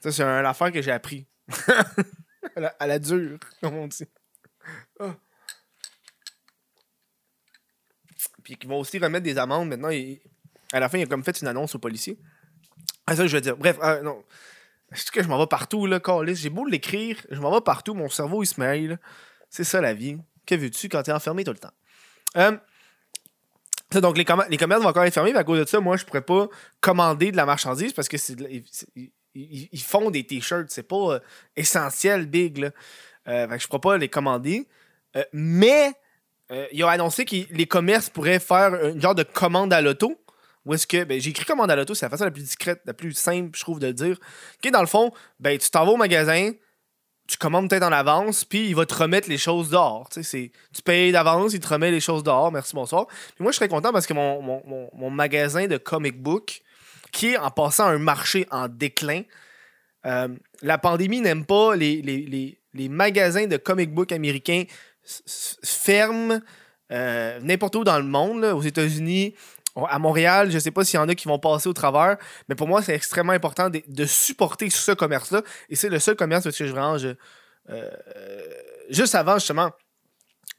Ça, 0.00 0.12
c'est 0.12 0.22
une 0.22 0.46
affaire 0.46 0.70
que 0.70 0.82
j'ai 0.82 0.92
appris. 0.92 1.26
à, 2.78 2.86
la, 2.86 2.98
dure, 2.98 3.38
comme 3.60 3.74
on 3.74 3.86
dit. 3.86 4.04
Ah. 5.00 5.14
Puis 8.42 8.56
qu'ils 8.56 8.68
vont 8.68 8.78
aussi 8.80 8.98
remettre 8.98 9.24
des 9.24 9.38
amendes 9.38 9.68
maintenant. 9.68 9.88
il- 9.88 10.20
à 10.72 10.80
la 10.80 10.88
fin, 10.88 10.98
il 10.98 11.02
a 11.02 11.06
comme 11.06 11.24
fait 11.24 11.40
une 11.40 11.48
annonce 11.48 11.74
aux 11.74 11.78
policiers. 11.78 12.18
Ah, 13.06 13.14
ça, 13.16 13.26
je 13.26 13.34
veux 13.36 13.40
dire. 13.40 13.56
Bref, 13.56 13.78
ah, 13.80 14.00
non. 14.02 14.24
C'est 14.92 15.10
que 15.10 15.22
je 15.22 15.28
m'en 15.28 15.38
vais 15.38 15.46
partout, 15.46 15.86
là, 15.86 16.00
câlisse. 16.00 16.40
J'ai 16.40 16.50
beau 16.50 16.64
l'écrire, 16.64 17.24
je 17.30 17.40
m'en 17.40 17.52
vais 17.52 17.60
partout, 17.60 17.94
mon 17.94 18.08
cerveau, 18.08 18.42
il 18.42 18.46
se 18.46 18.60
mêle. 18.60 18.98
C'est 19.56 19.64
ça, 19.64 19.80
la 19.80 19.94
vie. 19.94 20.18
Que 20.44 20.54
veux-tu 20.54 20.90
quand 20.90 21.02
t'es 21.02 21.12
enfermé 21.12 21.42
tout 21.42 21.50
le 21.50 21.56
temps? 21.56 21.72
Euh, 22.36 22.58
donc, 24.02 24.18
les, 24.18 24.24
commer- 24.24 24.44
les 24.50 24.58
commerces 24.58 24.82
vont 24.82 24.90
encore 24.90 25.04
être 25.04 25.14
fermés, 25.14 25.34
à 25.34 25.44
cause 25.44 25.60
de 25.60 25.64
ça, 25.64 25.80
moi, 25.80 25.96
je 25.96 26.04
pourrais 26.04 26.20
pas 26.20 26.48
commander 26.82 27.32
de 27.32 27.38
la 27.38 27.46
marchandise 27.46 27.94
parce 27.94 28.06
que 28.06 28.18
ils, 29.34 29.82
font 29.82 30.10
des 30.10 30.24
t-shirts. 30.26 30.66
C'est 30.68 30.82
pas 30.82 31.14
euh, 31.14 31.20
essentiel, 31.56 32.26
big, 32.26 32.58
là. 32.58 32.70
Euh, 33.28 33.58
pourrais 33.70 33.80
pas 33.80 33.96
les 33.96 34.10
commander. 34.10 34.68
Euh, 35.16 35.24
mais, 35.32 35.94
ils 36.70 36.84
ont 36.84 36.88
annoncé 36.88 37.24
que 37.24 37.36
les 37.50 37.66
commerces 37.66 38.10
pourraient 38.10 38.40
faire 38.40 38.74
une 38.84 39.00
genre 39.00 39.14
de 39.14 39.22
commande 39.22 39.72
à 39.72 39.80
l'auto. 39.80 40.22
Où 40.66 40.74
est-ce 40.74 40.86
que. 40.86 41.04
Ben, 41.04 41.18
j'ai 41.18 41.30
écrit 41.30 41.46
commande 41.46 41.70
à 41.70 41.76
l'auto, 41.76 41.94
c'est 41.94 42.04
la 42.04 42.10
façon 42.10 42.24
la 42.24 42.30
plus 42.30 42.42
discrète, 42.42 42.82
la 42.84 42.92
plus 42.92 43.14
simple, 43.14 43.56
je 43.56 43.62
trouve, 43.62 43.78
de 43.78 43.86
le 43.86 43.94
dire. 43.94 44.18
Dans 44.70 44.82
le 44.82 44.86
fond, 44.86 45.12
ben, 45.40 45.56
tu 45.56 45.70
t'en 45.70 45.86
vas 45.86 45.92
au 45.92 45.96
magasin, 45.96 46.52
tu 47.26 47.36
commandes 47.38 47.68
peut-être 47.68 47.82
en 47.82 47.92
avance, 47.92 48.44
puis 48.44 48.68
il 48.68 48.74
va 48.74 48.86
te 48.86 48.94
remettre 48.94 49.28
les 49.28 49.38
choses 49.38 49.70
dehors. 49.70 50.08
Tu 50.10 50.50
payes 50.84 51.12
d'avance, 51.12 51.54
il 51.54 51.60
te 51.60 51.68
remet 51.68 51.90
les 51.90 52.00
choses 52.00 52.22
dehors. 52.22 52.52
Merci, 52.52 52.74
bonsoir. 52.74 53.06
Puis 53.06 53.42
moi, 53.42 53.52
je 53.52 53.56
serais 53.56 53.68
content 53.68 53.92
parce 53.92 54.06
que 54.06 54.14
mon, 54.14 54.40
mon, 54.42 54.90
mon- 54.94 55.10
magasin 55.10 55.66
de 55.66 55.76
comic 55.76 56.20
book, 56.20 56.60
qui 57.12 57.32
est 57.32 57.36
en 57.38 57.50
passant 57.50 57.86
un 57.86 57.98
marché 57.98 58.46
en 58.50 58.68
déclin, 58.68 59.22
euh, 60.04 60.28
la 60.62 60.78
pandémie 60.78 61.20
n'aime 61.20 61.44
pas 61.44 61.74
les, 61.74 62.00
les, 62.02 62.18
les, 62.18 62.60
les 62.74 62.88
magasins 62.88 63.46
de 63.46 63.56
comic 63.56 63.92
book 63.92 64.12
américains 64.12 64.64
ferment 65.64 66.40
euh, 66.92 67.40
n'importe 67.40 67.74
où 67.76 67.84
dans 67.84 67.98
le 67.98 68.04
monde, 68.04 68.44
aux 68.44 68.62
États-Unis. 68.62 69.34
À 69.84 69.98
Montréal, 69.98 70.50
je 70.50 70.58
sais 70.58 70.70
pas 70.70 70.84
s'il 70.84 70.98
y 70.98 71.02
en 71.02 71.08
a 71.08 71.14
qui 71.14 71.28
vont 71.28 71.38
passer 71.38 71.68
au 71.68 71.74
travers, 71.74 72.16
mais 72.48 72.54
pour 72.54 72.66
moi, 72.66 72.80
c'est 72.82 72.94
extrêmement 72.94 73.34
important 73.34 73.68
de, 73.68 74.04
supporter 74.06 74.70
ce 74.70 74.92
commerce-là. 74.92 75.42
Et 75.68 75.76
c'est 75.76 75.90
le 75.90 75.98
seul 75.98 76.16
commerce 76.16 76.44
parce 76.44 76.56
que 76.56 76.66
je 76.66 76.72
je- 76.72 77.14
euh, 77.68 77.90
juste 78.88 79.14
avant, 79.14 79.34
justement, 79.34 79.70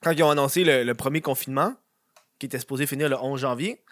quand 0.03 0.11
ils 0.11 0.21
ont 0.21 0.29
annoncé 0.29 0.63
le, 0.63 0.93
premier 0.93 1.21
confinement, 1.21 1.73
qui 2.37 2.45
était 2.45 2.59
supposé 2.59 2.85
finir 2.85 3.09
le 3.09 3.15
11 3.15 3.39
janvier, 3.39 3.83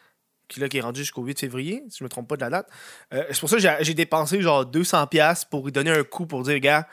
qui, 0.47 0.59
là, 0.59 0.69
qui 0.69 0.77
est 0.77 0.81
rendu 0.81 0.99
jusqu'au 0.99 1.23
8 1.23 1.39
février, 1.39 1.83
si 1.89 1.97
je 1.99 2.03
me 2.03 2.09
trompe 2.09 2.27
pas 2.29 2.35
de 2.35 2.41
la 2.41 2.49
date, 2.51 2.69
euh, 3.13 3.23
c'est 3.31 3.39
pour 3.39 3.49
ça 3.49 3.55
que 3.55 3.83
j'ai- 3.83 3.93
dépensé 3.95 4.39
genre 4.41 4.63
200$ 4.63 5.45
pour 5.45 5.65
lui 5.65 5.71
donner 5.71 5.89
un 5.91 6.03
coup 6.03 6.27
pour 6.27 6.43
dire, 6.43 6.59
gars, 6.59 6.87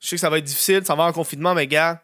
je 0.00 0.08
sais 0.08 0.16
que 0.16 0.20
ça 0.20 0.30
va 0.30 0.38
être 0.38 0.44
difficile, 0.44 0.82
ça 0.86 0.94
va 0.94 1.02
en 1.04 1.12
confinement, 1.12 1.52
mais 1.52 1.66
gars, 1.66 2.02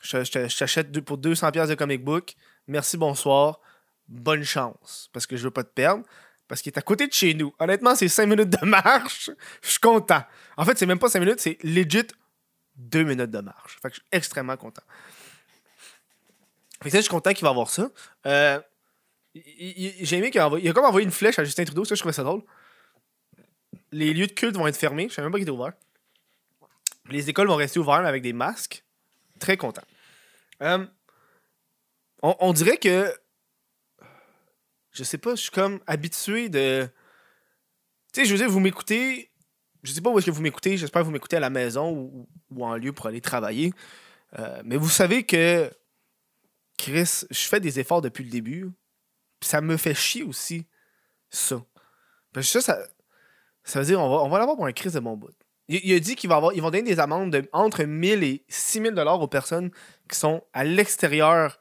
je, 0.00 0.24
je 0.24 0.32
te- 0.32 0.48
je 0.48 0.56
t'achète 0.56 0.98
pour 1.04 1.18
200$ 1.18 1.68
de 1.68 1.74
comic 1.74 2.02
book. 2.02 2.34
Merci, 2.66 2.96
bonsoir. 2.96 3.60
Bonne 4.08 4.44
chance. 4.44 5.08
Parce 5.12 5.26
que 5.26 5.36
je 5.36 5.44
veux 5.44 5.50
pas 5.50 5.64
te 5.64 5.72
perdre. 5.72 6.04
Parce 6.46 6.60
qu'il 6.60 6.70
est 6.72 6.78
à 6.78 6.82
côté 6.82 7.06
de 7.06 7.12
chez 7.12 7.34
nous. 7.34 7.54
Honnêtement, 7.58 7.94
c'est 7.94 8.08
5 8.08 8.26
minutes 8.26 8.50
de 8.50 8.66
marche. 8.66 9.30
Je 9.62 9.70
suis 9.70 9.80
content. 9.80 10.22
En 10.56 10.64
fait, 10.64 10.78
c'est 10.78 10.86
même 10.86 10.98
pas 10.98 11.08
5 11.08 11.20
minutes, 11.20 11.40
c'est 11.40 11.56
legit 11.62 12.06
2 12.76 13.02
minutes 13.02 13.30
de 13.30 13.40
marche. 13.40 13.78
Fait 13.80 13.88
que 13.88 13.94
je 13.94 14.00
suis 14.00 14.08
extrêmement 14.12 14.56
content. 14.56 14.82
Fait 16.82 16.90
ça, 16.90 16.98
je 16.98 17.02
suis 17.02 17.10
content 17.10 17.32
qu'il 17.32 17.44
va 17.44 17.50
avoir 17.50 17.70
ça. 17.70 17.90
Euh, 18.26 18.60
J'ai 19.34 20.18
aimé 20.18 20.30
qu'il 20.30 20.42
il 20.60 20.68
a 20.68 20.72
comme 20.74 20.84
envoyé 20.84 21.04
une 21.06 21.12
flèche 21.12 21.38
à 21.38 21.44
Justin 21.44 21.64
Trudeau. 21.64 21.84
Ça, 21.84 21.94
je 21.94 22.00
trouvais 22.00 22.12
ça 22.12 22.24
drôle. 22.24 22.42
Les 23.90 24.12
lieux 24.12 24.26
de 24.26 24.32
culte 24.32 24.56
vont 24.56 24.66
être 24.66 24.76
fermés. 24.76 25.08
Je 25.08 25.14
savais 25.14 25.26
même 25.26 25.32
pas 25.32 25.38
qu'ils 25.38 25.44
étaient 25.44 25.50
ouverts. 25.56 25.72
Les 27.08 27.30
écoles 27.30 27.48
vont 27.48 27.56
rester 27.56 27.78
ouvertes 27.78 28.04
avec 28.04 28.22
des 28.22 28.32
masques. 28.32 28.84
Très 29.38 29.56
content. 29.56 29.82
Euh, 30.62 30.86
on 32.22 32.52
dirait 32.52 32.76
que. 32.76 33.10
Je 34.94 35.02
sais 35.02 35.18
pas, 35.18 35.34
je 35.34 35.42
suis 35.42 35.50
comme 35.50 35.80
habitué 35.86 36.48
de. 36.48 36.88
Tu 38.12 38.20
sais, 38.20 38.26
je 38.26 38.32
veux 38.32 38.38
dire, 38.38 38.48
vous 38.48 38.60
m'écoutez. 38.60 39.30
Je 39.82 39.92
sais 39.92 40.00
pas 40.00 40.08
où 40.08 40.18
est-ce 40.18 40.26
que 40.26 40.30
vous 40.30 40.40
m'écoutez. 40.40 40.76
J'espère 40.76 41.02
que 41.02 41.06
vous 41.06 41.12
m'écoutez 41.12 41.36
à 41.36 41.40
la 41.40 41.50
maison 41.50 41.90
ou, 42.50 42.64
en 42.64 42.76
lieu 42.76 42.92
pour 42.92 43.06
aller 43.06 43.20
travailler. 43.20 43.72
Euh, 44.38 44.62
mais 44.64 44.76
vous 44.76 44.88
savez 44.88 45.24
que. 45.24 45.70
Chris, 46.76 47.24
je 47.30 47.40
fais 47.40 47.60
des 47.60 47.78
efforts 47.78 48.02
depuis 48.02 48.24
le 48.24 48.30
début. 48.30 48.70
Ça 49.40 49.60
me 49.60 49.76
fait 49.76 49.94
chier 49.94 50.22
aussi. 50.22 50.66
Ça. 51.30 51.60
Ça, 53.64 53.80
veut 53.80 53.84
dire 53.84 54.00
on 54.00 54.08
va, 54.08 54.16
on 54.24 54.28
va 54.28 54.38
l'avoir 54.38 54.56
pour 54.56 54.66
un 54.66 54.72
Chris 54.72 54.90
de 54.90 54.98
mon 54.98 55.16
bout. 55.16 55.30
Il, 55.68 55.94
a 55.94 56.00
dit 56.00 56.14
qu'ils 56.14 56.28
vont 56.28 56.50
donner 56.50 56.82
des 56.82 57.00
amendes 57.00 57.32
de 57.32 57.48
entre 57.52 57.84
1000 57.84 58.22
et 58.22 58.44
6000 58.48 58.92
dollars 58.92 59.20
aux 59.20 59.28
personnes 59.28 59.70
qui 60.10 60.18
sont 60.18 60.42
à 60.52 60.64
l'extérieur 60.64 61.58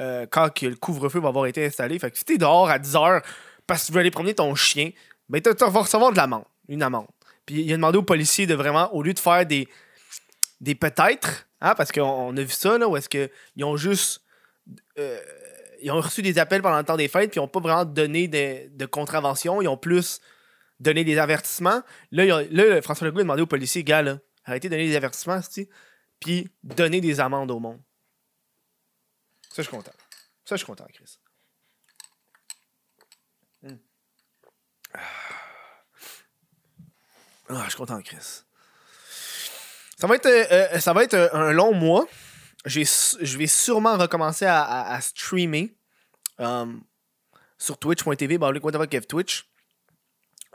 euh, 0.00 0.26
quand 0.30 0.62
le 0.62 0.74
couvre-feu 0.74 1.20
va 1.20 1.28
avoir 1.28 1.46
été 1.46 1.64
installé. 1.64 1.98
Fait 1.98 2.10
que 2.10 2.18
si 2.18 2.24
t'es 2.24 2.38
dehors 2.38 2.70
à 2.70 2.78
10 2.78 2.96
heures 2.96 3.22
parce 3.66 3.82
que 3.82 3.86
tu 3.86 3.92
veux 3.92 4.00
aller 4.00 4.10
promener 4.10 4.34
ton 4.34 4.54
chien, 4.54 4.90
ben 5.28 5.40
tu 5.40 5.50
vas 5.50 5.66
recevoir 5.68 6.12
de 6.12 6.16
l'amende, 6.16 6.44
une 6.68 6.82
amende. 6.82 7.06
Puis 7.46 7.62
il 7.62 7.72
a 7.72 7.76
demandé 7.76 7.98
aux 7.98 8.02
policiers 8.02 8.46
de 8.46 8.54
vraiment, 8.54 8.92
au 8.94 9.02
lieu 9.02 9.14
de 9.14 9.18
faire 9.18 9.44
des, 9.46 9.68
des 10.60 10.74
peut-être, 10.74 11.46
hein, 11.60 11.74
parce 11.74 11.92
qu'on 11.92 12.02
on 12.02 12.36
a 12.36 12.42
vu 12.42 12.50
ça, 12.50 12.78
là, 12.78 12.88
où 12.88 12.96
est-ce 12.96 13.08
qu'ils 13.08 13.64
ont 13.64 13.76
juste. 13.76 14.22
euh, 14.98 15.18
ils 15.82 15.90
ont 15.90 16.00
reçu 16.00 16.22
des 16.22 16.38
appels 16.38 16.62
pendant 16.62 16.78
le 16.78 16.84
temps 16.84 16.96
des 16.96 17.08
fêtes, 17.08 17.30
puis 17.30 17.40
ils 17.40 17.42
n'ont 17.42 17.48
pas 17.48 17.58
vraiment 17.58 17.84
donné 17.84 18.28
de, 18.28 18.68
de 18.68 18.86
contravention. 18.86 19.60
Ils 19.60 19.66
ont 19.66 19.76
plus 19.76 20.20
donné 20.78 21.02
des 21.02 21.18
avertissements. 21.18 21.82
Là, 22.12 22.82
François 22.82 23.08
Legault 23.08 23.18
a 23.18 23.22
demandé 23.22 23.42
aux 23.42 23.46
policiers, 23.46 23.82
gars, 23.82 24.02
là, 24.02 24.18
arrêtez 24.44 24.68
de 24.68 24.74
donner 24.74 24.88
des 24.88 24.96
avertissements, 24.96 25.40
puis 26.20 26.48
donner 26.62 27.00
des 27.00 27.18
amendes 27.18 27.50
au 27.50 27.58
monde. 27.58 27.80
Ça, 29.52 29.56
je 29.58 29.62
suis 29.62 29.70
content. 29.76 29.92
Ça, 30.44 30.56
je 30.56 30.56
suis 30.56 30.66
content, 30.66 30.86
Chris. 30.92 31.18
Hmm. 33.62 33.76
Ah, 37.48 37.62
je 37.64 37.68
suis 37.70 37.76
content, 37.78 38.00
Chris. 38.02 38.42
Ça 39.98 40.06
va 40.06 40.16
être, 40.16 40.26
euh, 40.26 40.46
euh, 40.74 40.80
ça 40.80 40.92
va 40.92 41.04
être 41.04 41.14
euh, 41.14 41.28
un 41.32 41.52
long 41.52 41.74
mois. 41.74 42.06
Je 42.64 43.38
vais 43.38 43.46
sûrement 43.46 43.96
recommencer 43.98 44.46
à, 44.46 44.62
à- 44.62 44.94
à 44.94 45.00
streamer 45.00 45.76
um, 46.38 46.82
sur 47.58 47.78
twitch.tv, 47.78 48.38
Twitch? 49.06 49.48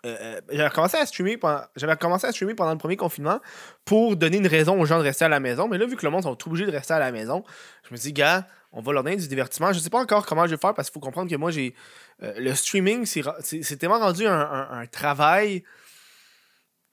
Euh, 0.06 0.16
euh, 0.22 0.42
j'avais 0.52 0.70
commencé 0.70 0.96
à 0.98 1.06
streamer 1.06 1.38
pendant, 1.38 1.64
j'avais 1.76 1.96
commencé 1.98 2.28
à 2.28 2.32
streamer 2.32 2.54
pendant 2.54 2.72
le 2.72 2.78
premier 2.78 2.98
confinement 2.98 3.40
pour 3.84 4.16
donner 4.16 4.38
une 4.38 4.48
raison 4.48 4.80
aux 4.80 4.86
gens 4.86 5.00
de 5.00 5.04
rester 5.04 5.26
à 5.26 5.30
la 5.30 5.40
maison. 5.40 5.68
Mais 5.68 5.78
là, 5.78 5.86
vu 5.86 5.96
que 5.96 6.06
le 6.06 6.12
monde 6.12 6.24
sont 6.24 6.38
obligés 6.48 6.66
de 6.66 6.72
rester 6.72 6.94
à 6.94 7.00
la 7.00 7.12
maison, 7.12 7.44
je 7.88 7.94
me 7.94 7.98
dis, 8.00 8.14
gars, 8.14 8.48
on 8.72 8.82
va 8.82 8.94
leur 8.94 9.04
donner 9.04 9.16
du 9.16 9.28
divertissement. 9.28 9.74
Je 9.74 9.80
sais 9.80 9.90
pas 9.90 10.00
encore 10.00 10.26
comment 10.26 10.46
je 10.46 10.52
vais 10.52 10.58
faire 10.58 10.74
parce 10.74 10.90
qu'il 10.90 10.94
faut 10.94 11.00
comprendre 11.00 11.30
que 11.32 11.36
moi, 11.36 11.50
j'ai. 11.52 11.74
euh, 12.22 12.34
le 12.38 12.54
streaming, 12.54 13.06
c'est 13.06 13.24
c'est 13.42 13.78
tellement 13.78 14.00
rendu 14.00 14.28
un, 14.28 14.86
travail 14.92 15.64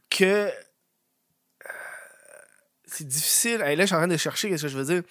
que. 0.09 0.51
c'est 2.87 3.07
difficile. 3.07 3.61
Hey, 3.61 3.77
là, 3.77 3.83
je 3.83 3.89
suis 3.89 3.95
en 3.97 3.99
train 3.99 4.09
de 4.09 4.17
chercher 4.17 4.49
qu'est-ce 4.49 4.63
que 4.63 4.69
je 4.69 4.79
veux 4.79 4.85
dire. 4.85 5.03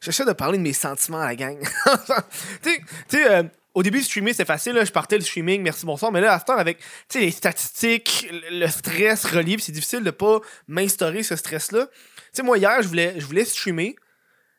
J'essaie 0.00 0.24
de 0.24 0.32
parler 0.32 0.58
de 0.58 0.62
mes 0.62 0.72
sentiments 0.72 1.20
à 1.20 1.26
la 1.26 1.36
gang. 1.36 1.58
tu 2.62 2.70
sais- 3.08 3.50
au 3.74 3.82
début, 3.82 4.02
streamer, 4.02 4.32
c'est 4.32 4.44
facile. 4.44 4.80
je 4.84 4.92
partais 4.92 5.16
le 5.16 5.24
streaming, 5.24 5.62
merci, 5.62 5.84
bonsoir. 5.84 6.12
Mais 6.12 6.20
là, 6.20 6.32
à 6.32 6.38
ce 6.38 6.44
temps, 6.44 6.56
avec 6.56 6.78
les 7.14 7.30
statistiques, 7.30 8.28
le 8.30 8.60
le 8.60 8.68
stress 8.68 9.24
relié, 9.24 9.56
c'est 9.58 9.72
difficile 9.72 10.02
de 10.02 10.10
pas 10.10 10.40
m'instaurer 10.68 11.22
ce 11.22 11.36
stress-là. 11.36 11.86
Tu 11.86 11.92
sais, 12.32 12.42
moi, 12.42 12.58
hier, 12.58 12.80
je 12.82 12.88
voulais, 12.88 13.14
je 13.18 13.26
voulais 13.26 13.44
streamer. 13.44 13.96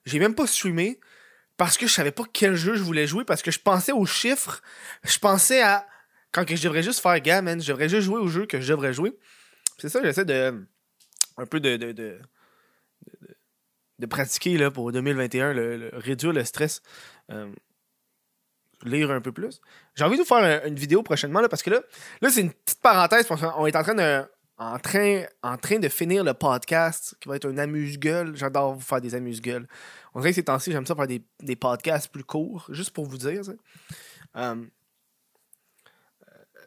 J'ai 0.05 0.19
même 0.19 0.35
pas 0.35 0.45
streamé 0.47 0.99
parce 1.57 1.77
que 1.77 1.87
je 1.87 1.93
savais 1.93 2.11
pas 2.11 2.23
quel 2.31 2.55
jeu 2.55 2.75
je 2.75 2.83
voulais 2.83 3.07
jouer, 3.07 3.23
parce 3.23 3.41
que 3.41 3.51
je 3.51 3.59
pensais 3.59 3.91
aux 3.91 4.05
chiffres, 4.05 4.61
je 5.03 5.17
pensais 5.17 5.61
à 5.61 5.87
quand 6.31 6.43
je 6.47 6.61
devrais 6.61 6.83
juste 6.83 6.99
faire 6.99 7.19
gars, 7.21 7.41
man, 7.41 7.61
je 7.61 7.67
devrais 7.67 7.87
juste 7.87 8.03
jouer 8.03 8.19
au 8.19 8.27
jeu 8.27 8.45
que 8.45 8.59
je 8.59 8.67
devrais 8.67 8.93
jouer. 8.93 9.17
C'est 9.77 9.89
ça, 9.89 10.01
j'essaie 10.03 10.25
de 10.25 10.65
un 11.37 11.45
peu 11.45 11.59
de, 11.59 11.77
de, 11.77 11.91
de, 11.91 12.19
de, 13.99 14.05
pratiquer 14.05 14.57
là, 14.57 14.71
pour 14.71 14.91
2021, 14.91 15.53
le, 15.53 15.89
réduire 15.93 16.33
le 16.33 16.43
stress. 16.43 16.81
Euh, 17.31 17.51
lire 18.89 19.11
un 19.11 19.21
peu 19.21 19.31
plus. 19.31 19.61
J'ai 19.95 20.03
envie 20.03 20.17
de 20.17 20.21
vous 20.21 20.27
faire 20.27 20.65
une 20.65 20.75
vidéo 20.75 21.03
prochainement 21.03 21.41
là, 21.41 21.49
parce 21.49 21.63
que 21.63 21.69
là, 21.69 21.81
là 22.21 22.29
c'est 22.29 22.41
une 22.41 22.51
petite 22.51 22.81
parenthèse. 22.81 23.27
Parce 23.27 23.41
on 23.57 23.65
est 23.65 23.75
en 23.75 23.83
train 23.83 23.95
de 23.95 24.23
en 24.57 24.79
train, 24.79 25.23
en 25.43 25.57
train 25.57 25.79
de 25.79 25.89
finir 25.89 26.23
le 26.23 26.33
podcast 26.33 27.15
qui 27.19 27.27
va 27.27 27.35
être 27.35 27.49
un 27.49 27.57
amuse-gueule. 27.57 28.35
J'adore 28.35 28.75
vous 28.75 28.81
faire 28.81 29.01
des 29.01 29.13
amuse-gueules. 29.15 29.67
On 30.13 30.19
dirait 30.19 30.31
que 30.31 30.35
ces 30.35 30.43
temps-ci, 30.43 30.71
j'aime 30.71 30.85
ça 30.85 30.95
faire 30.95 31.07
des, 31.07 31.21
des, 31.41 31.57
podcasts 31.57 32.09
plus 32.09 32.23
courts, 32.23 32.65
juste 32.69 32.91
pour 32.91 33.05
vous 33.05 33.17
dire. 33.17 33.41
Euh, 33.47 33.53
euh, 34.35 34.55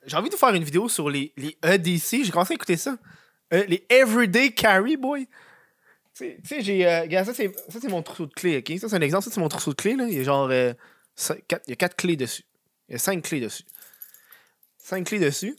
j'ai 0.05 0.17
envie 0.17 0.29
de 0.29 0.35
vous 0.35 0.39
faire 0.39 0.55
une 0.55 0.65
vidéo 0.65 0.89
sur 0.89 1.09
les, 1.09 1.33
les 1.37 1.57
EDC. 1.63 2.25
J'ai 2.25 2.31
commencé 2.31 2.53
à 2.53 2.57
écouter 2.57 2.77
ça. 2.77 2.99
Euh, 3.55 3.65
les 3.67 3.87
Everyday 3.89 4.53
Carry 4.53 4.99
Boy. 4.99 5.27
Tu 6.15 6.37
sais, 6.45 6.61
j'ai. 6.61 6.83
Ça, 7.25 7.33
c'est 7.33 7.89
mon 7.89 8.03
trousseau 8.03 8.27
de 8.27 8.35
clé, 8.35 8.59
ok? 8.59 8.79
Ça, 8.79 8.89
c'est 8.89 8.97
un 8.97 9.01
exemple. 9.01 9.25
Ça, 9.25 9.31
c'est 9.31 9.41
mon 9.41 9.49
trousseau 9.49 9.71
de 9.71 9.77
clé. 9.77 9.97
là. 9.97 10.07
Il 10.09 10.19
est 10.19 10.25
genre. 10.25 10.49
Euh, 10.51 10.75
4, 11.19 11.63
il 11.67 11.71
y 11.71 11.73
a 11.73 11.77
quatre 11.77 11.97
clés 11.97 12.17
dessus. 12.17 12.45
Il 12.89 12.93
y 12.93 12.95
a 12.95 12.99
cinq 12.99 13.23
clés 13.25 13.41
dessus. 13.41 13.65
Cinq 14.79 15.07
clés 15.07 15.19
dessus. 15.19 15.57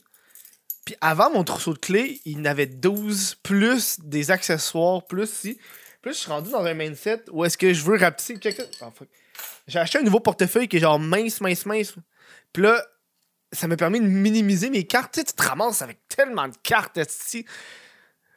Puis 0.84 0.96
avant 1.00 1.30
mon 1.30 1.44
trousseau 1.44 1.74
de 1.74 1.78
clés, 1.78 2.20
il 2.24 2.42
y 2.42 2.48
avait 2.48 2.66
12 2.66 3.36
plus 3.42 4.00
des 4.00 4.30
accessoires, 4.30 5.04
plus 5.04 5.30
si. 5.30 5.58
Plus 6.02 6.14
je 6.14 6.18
suis 6.18 6.30
rendu 6.30 6.50
dans 6.50 6.64
un 6.64 6.74
mindset 6.74 7.24
où 7.30 7.44
est-ce 7.44 7.58
que 7.58 7.72
je 7.74 7.84
veux 7.84 7.98
rapetisser. 7.98 8.38
J'ai 9.66 9.78
acheté 9.78 9.98
un 9.98 10.02
nouveau 10.02 10.20
portefeuille 10.20 10.66
qui 10.66 10.78
est 10.78 10.80
genre 10.80 10.98
mince, 10.98 11.40
mince, 11.40 11.66
mince. 11.66 11.94
Puis 12.52 12.62
là, 12.62 12.82
ça 13.52 13.68
m'a 13.68 13.76
permis 13.76 14.00
de 14.00 14.06
minimiser 14.06 14.70
mes 14.70 14.86
cartes. 14.86 15.12
Tu, 15.12 15.20
sais, 15.20 15.24
tu 15.26 15.34
te 15.34 15.42
ramasses 15.42 15.82
avec 15.82 15.98
tellement 16.08 16.48
de 16.48 16.56
cartes 16.62 16.96
ici. 16.96 17.44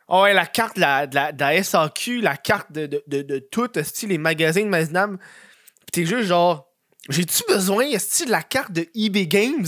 Oh 0.08 0.16
ah 0.16 0.24
ouais, 0.24 0.34
la 0.34 0.46
carte 0.46 0.76
de 0.76 0.82
la, 0.82 1.08
de 1.08 1.40
la, 1.40 1.64
SAQ, 1.64 2.22
la 2.22 2.36
carte 2.36 2.72
de, 2.74 2.88
de, 2.88 3.04
de, 3.08 3.22
de 3.22 3.40
tout, 3.40 3.70
les 4.04 4.18
magasins 4.18 4.64
de 4.64 4.68
Mazinam. 4.68 5.18
Puis 5.18 5.92
t'es 5.92 6.06
juste 6.06 6.28
genre, 6.28 6.73
j'ai-tu 7.10 7.44
besoin 7.48 7.86
de 7.86 8.32
la 8.32 8.42
carte 8.42 8.72
de 8.72 8.88
eBay 8.96 9.28
Games? 9.28 9.68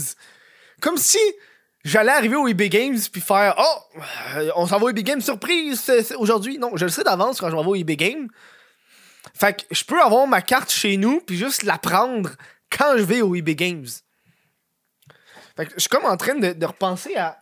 Comme 0.82 0.98
si 0.98 1.20
j'allais 1.84 2.12
arriver 2.12 2.36
au 2.36 2.48
eBay 2.48 2.70
Games 2.70 2.98
puis 3.12 3.22
faire 3.22 3.56
Oh, 3.58 4.00
euh, 4.36 4.52
on 4.56 4.68
s'en 4.68 4.78
va 4.78 4.86
au 4.86 4.90
eBay 4.90 5.04
Games 5.04 5.22
surprise 5.22 5.92
aujourd'hui. 6.18 6.58
Non, 6.58 6.76
je 6.76 6.86
le 6.86 6.92
sais 6.92 7.04
d'avance 7.04 7.40
quand 7.40 7.50
je 7.50 7.56
m'en 7.56 7.64
vais 7.64 7.70
au 7.70 7.76
eBay 7.76 7.98
Games. 7.98 8.30
Fait 9.34 9.54
que 9.58 9.64
je 9.72 9.84
peux 9.84 10.02
avoir 10.02 10.28
ma 10.28 10.42
carte 10.42 10.72
chez 10.72 10.98
nous 10.98 11.20
puis 11.22 11.38
juste 11.38 11.64
la 11.64 11.78
prendre 11.78 12.32
quand 12.70 12.98
je 12.98 13.04
vais 13.04 13.22
au 13.22 13.36
eBay 13.36 13.56
Games. 13.56 13.88
Fait 15.58 15.66
que 15.66 15.74
je 15.76 15.82
suis 15.82 15.90
comme 15.90 16.06
en 16.06 16.18
train 16.18 16.36
de, 16.36 16.66
repenser 16.66 17.16
à 17.16 17.42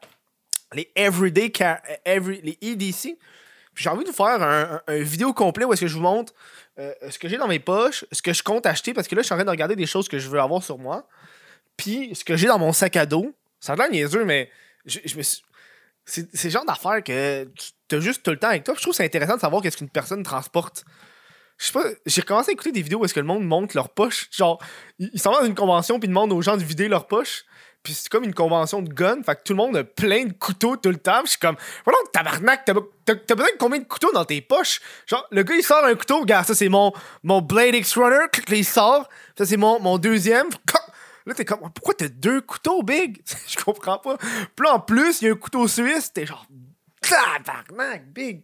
les 0.73 0.91
Everyday 0.95 1.51
every, 2.05 2.41
les 2.41 2.57
EDC. 2.61 3.17
J'ai 3.75 3.89
envie 3.89 4.03
de 4.03 4.09
vous 4.09 4.15
faire 4.15 4.41
un, 4.41 4.81
vidéo 5.01 5.33
complet 5.33 5.65
où 5.65 5.73
est-ce 5.73 5.81
que 5.81 5.87
je 5.87 5.95
vous 5.95 6.01
montre 6.01 6.33
euh, 6.79 6.93
ce 7.09 7.19
que 7.19 7.27
j'ai 7.27 7.37
dans 7.37 7.47
mes 7.47 7.59
poches, 7.59 8.05
ce 8.11 8.21
que 8.21 8.33
je 8.33 8.43
compte 8.43 8.65
acheter, 8.65 8.93
parce 8.93 9.07
que 9.07 9.15
là, 9.15 9.21
je 9.21 9.25
suis 9.25 9.33
en 9.33 9.37
train 9.37 9.45
de 9.45 9.49
regarder 9.49 9.75
des 9.75 9.85
choses 9.85 10.07
que 10.07 10.19
je 10.19 10.29
veux 10.29 10.39
avoir 10.39 10.63
sur 10.63 10.77
moi. 10.77 11.07
Puis 11.77 12.13
ce 12.15 12.23
que 12.23 12.35
j'ai 12.35 12.47
dans 12.47 12.59
mon 12.59 12.73
sac 12.73 12.95
à 12.95 13.05
dos, 13.05 13.33
ça 13.59 13.73
a 13.73 13.75
l'air 13.75 13.89
niaiseux, 13.89 14.25
mais 14.25 14.49
je, 14.85 14.99
me 15.17 15.23
C'est, 16.05 16.43
le 16.43 16.49
genre 16.49 16.65
d'affaires 16.65 17.03
que 17.03 17.49
tu 17.87 17.95
as 17.95 17.99
juste 17.99 18.23
tout 18.23 18.31
le 18.31 18.37
temps 18.37 18.49
avec 18.49 18.63
toi. 18.63 18.75
Je 18.77 18.81
trouve 18.81 18.93
c'est 18.93 19.05
intéressant 19.05 19.35
de 19.35 19.41
savoir 19.41 19.61
qu'est-ce 19.61 19.77
qu'une 19.77 19.89
personne 19.89 20.23
transporte. 20.23 20.83
Je 21.57 21.67
sais 21.67 21.73
pas, 21.73 21.85
j'ai 22.05 22.21
recommencé 22.21 22.49
à 22.49 22.53
écouter 22.53 22.71
des 22.71 22.81
vidéos 22.81 22.99
où 22.99 23.05
est-ce 23.05 23.13
que 23.13 23.19
le 23.19 23.25
monde 23.25 23.45
monte 23.45 23.73
leur 23.73 23.89
poche. 23.89 24.27
Genre, 24.31 24.61
ils 24.99 25.19
s'en 25.19 25.31
vont 25.31 25.41
dans 25.41 25.45
une 25.45 25.55
convention 25.55 25.99
puis 25.99 26.09
demandent 26.09 26.33
aux 26.33 26.41
gens 26.41 26.57
de 26.57 26.63
vider 26.63 26.87
leur 26.87 27.07
poche. 27.07 27.45
Puis 27.83 27.93
c'est 27.93 28.09
comme 28.09 28.23
une 28.23 28.33
convention 28.33 28.81
de 28.81 28.91
gun. 28.91 29.21
Fait 29.23 29.35
que 29.35 29.41
tout 29.43 29.51
le 29.51 29.57
monde 29.57 29.75
a 29.75 29.83
plein 29.83 30.23
de 30.25 30.31
couteaux 30.31 30.77
tout 30.77 30.89
le 30.89 30.97
temps. 30.97 31.21
je 31.25 31.31
suis 31.31 31.39
comme, 31.39 31.57
voilà, 31.83 31.99
tabarnak, 32.13 32.63
t'as, 32.65 32.73
t'as, 33.05 33.35
besoin 33.35 33.51
de 33.51 33.57
combien 33.59 33.79
de 33.79 33.83
couteaux 33.83 34.11
dans 34.13 34.23
tes 34.23 34.39
poches? 34.39 34.79
Genre, 35.05 35.27
le 35.31 35.43
gars, 35.43 35.55
il 35.55 35.63
sort 35.63 35.83
un 35.83 35.93
couteau. 35.95 36.21
Regarde, 36.21 36.47
ça, 36.47 36.55
c'est 36.55 36.69
mon, 36.69 36.93
mon 37.23 37.41
Blade 37.41 37.75
X-Runner. 37.75 38.27
Il 38.49 38.65
sort. 38.65 39.09
Ça, 39.37 39.45
c'est 39.45 39.57
mon, 39.57 39.81
mon 39.81 39.97
deuxième. 39.97 40.47
Là, 41.25 41.33
t'es 41.33 41.43
comme, 41.43 41.59
pourquoi 41.59 41.93
t'as 41.93 42.07
deux 42.07 42.41
couteaux, 42.41 42.83
Big? 42.83 43.21
Je 43.47 43.57
comprends 43.57 43.97
pas. 43.97 44.17
Puis 44.17 44.65
là, 44.65 44.75
en 44.75 44.79
plus, 44.79 45.21
il 45.21 45.25
y 45.25 45.29
a 45.29 45.33
un 45.33 45.37
couteau 45.37 45.67
suisse. 45.67 46.11
T'es 46.13 46.25
genre, 46.25 46.45
tabarnak, 47.01 48.07
Big. 48.13 48.43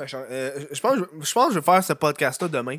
Euh, 0.00 0.66
je, 0.72 0.80
pense, 0.80 0.96
je 1.20 1.32
pense 1.32 1.48
que 1.48 1.54
je 1.54 1.58
vais 1.58 1.64
faire 1.64 1.84
ce 1.84 1.92
podcast-là 1.92 2.48
demain. 2.48 2.78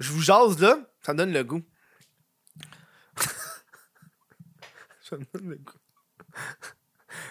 Je 0.00 0.10
vous 0.12 0.22
jase 0.22 0.58
là, 0.58 0.78
ça 1.02 1.12
me 1.12 1.18
donne 1.18 1.32
le 1.32 1.44
goût. 1.44 1.62
ça 5.02 5.16
me 5.16 5.24
donne 5.32 5.50
le 5.50 5.56
goût. 5.56 5.78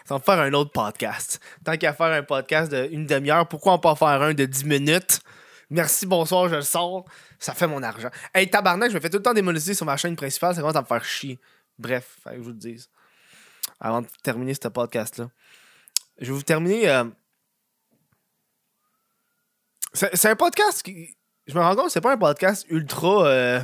Ça 0.05 0.15
va 0.15 0.19
faire 0.19 0.39
un 0.39 0.53
autre 0.53 0.71
podcast. 0.71 1.41
Tant 1.63 1.77
qu'à 1.77 1.93
faire 1.93 2.13
un 2.13 2.23
podcast 2.23 2.73
d'une 2.73 3.05
demi-heure, 3.05 3.47
pourquoi 3.47 3.73
on 3.73 3.79
peut 3.79 3.89
en 3.89 3.95
faire 3.95 4.21
un 4.21 4.33
de 4.33 4.45
10 4.45 4.65
minutes? 4.65 5.19
Merci, 5.71 6.05
bonsoir, 6.05 6.49
je 6.49 6.55
le 6.55 6.61
sors. 6.61 7.05
Ça 7.37 7.53
fait 7.53 7.67
mon 7.67 7.83
argent. 7.83 8.09
Hey, 8.33 8.49
tabarnak, 8.49 8.89
je 8.89 8.95
me 8.95 8.99
fais 8.99 9.09
tout 9.09 9.17
le 9.17 9.23
temps 9.23 9.33
démonétiser 9.33 9.73
sur 9.73 9.85
ma 9.85 9.97
chaîne 9.97 10.15
principale. 10.15 10.55
Ça 10.55 10.61
commence 10.61 10.75
à 10.75 10.81
me 10.81 10.87
faire 10.87 11.03
chier. 11.03 11.39
Bref, 11.77 12.17
que 12.23 12.35
je 12.35 12.39
vous 12.39 12.49
le 12.49 12.55
dise. 12.55 12.89
Avant 13.79 14.01
de 14.01 14.07
terminer 14.23 14.53
ce 14.53 14.67
podcast-là. 14.67 15.29
Je 16.19 16.25
vais 16.25 16.31
vous 16.37 16.43
terminer. 16.43 16.89
Euh, 16.89 17.05
c'est 19.93 20.27
un 20.27 20.35
podcast 20.35 20.83
qui. 20.83 21.15
Je 21.49 21.55
me 21.55 21.61
rends 21.61 21.75
compte 21.75 21.85
que 21.87 21.91
c'est 21.91 21.99
pas 21.99 22.13
un 22.13 22.17
podcast 22.17 22.67
ultra. 22.69 23.27
Euh, 23.27 23.59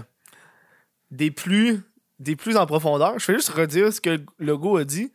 des 1.11 1.29
plus. 1.29 1.81
Des 2.17 2.35
plus 2.35 2.57
en 2.57 2.65
profondeur. 2.65 3.19
Je 3.19 3.27
vais 3.27 3.35
juste 3.35 3.49
redire 3.49 3.93
ce 3.93 4.01
que 4.01 4.19
le 4.39 4.79
a 4.79 4.83
dit. 4.83 5.13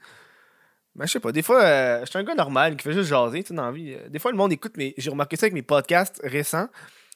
Mais 0.94 1.06
je 1.06 1.12
sais 1.12 1.20
pas, 1.20 1.32
des 1.32 1.42
fois, 1.42 1.62
euh, 1.62 2.00
je 2.04 2.10
suis 2.10 2.18
un 2.18 2.22
gars 2.22 2.34
normal 2.34 2.76
qui 2.76 2.84
fait 2.84 2.92
juste 2.92 3.08
jaser, 3.08 3.42
tu 3.42 3.54
dans 3.54 3.66
la 3.66 3.72
vie. 3.72 3.96
Des 4.08 4.18
fois, 4.18 4.30
le 4.30 4.36
monde 4.36 4.52
écoute, 4.52 4.74
mais 4.76 4.94
j'ai 4.98 5.10
remarqué 5.10 5.36
ça 5.36 5.46
avec 5.46 5.54
mes 5.54 5.62
podcasts 5.62 6.20
récents. 6.22 6.68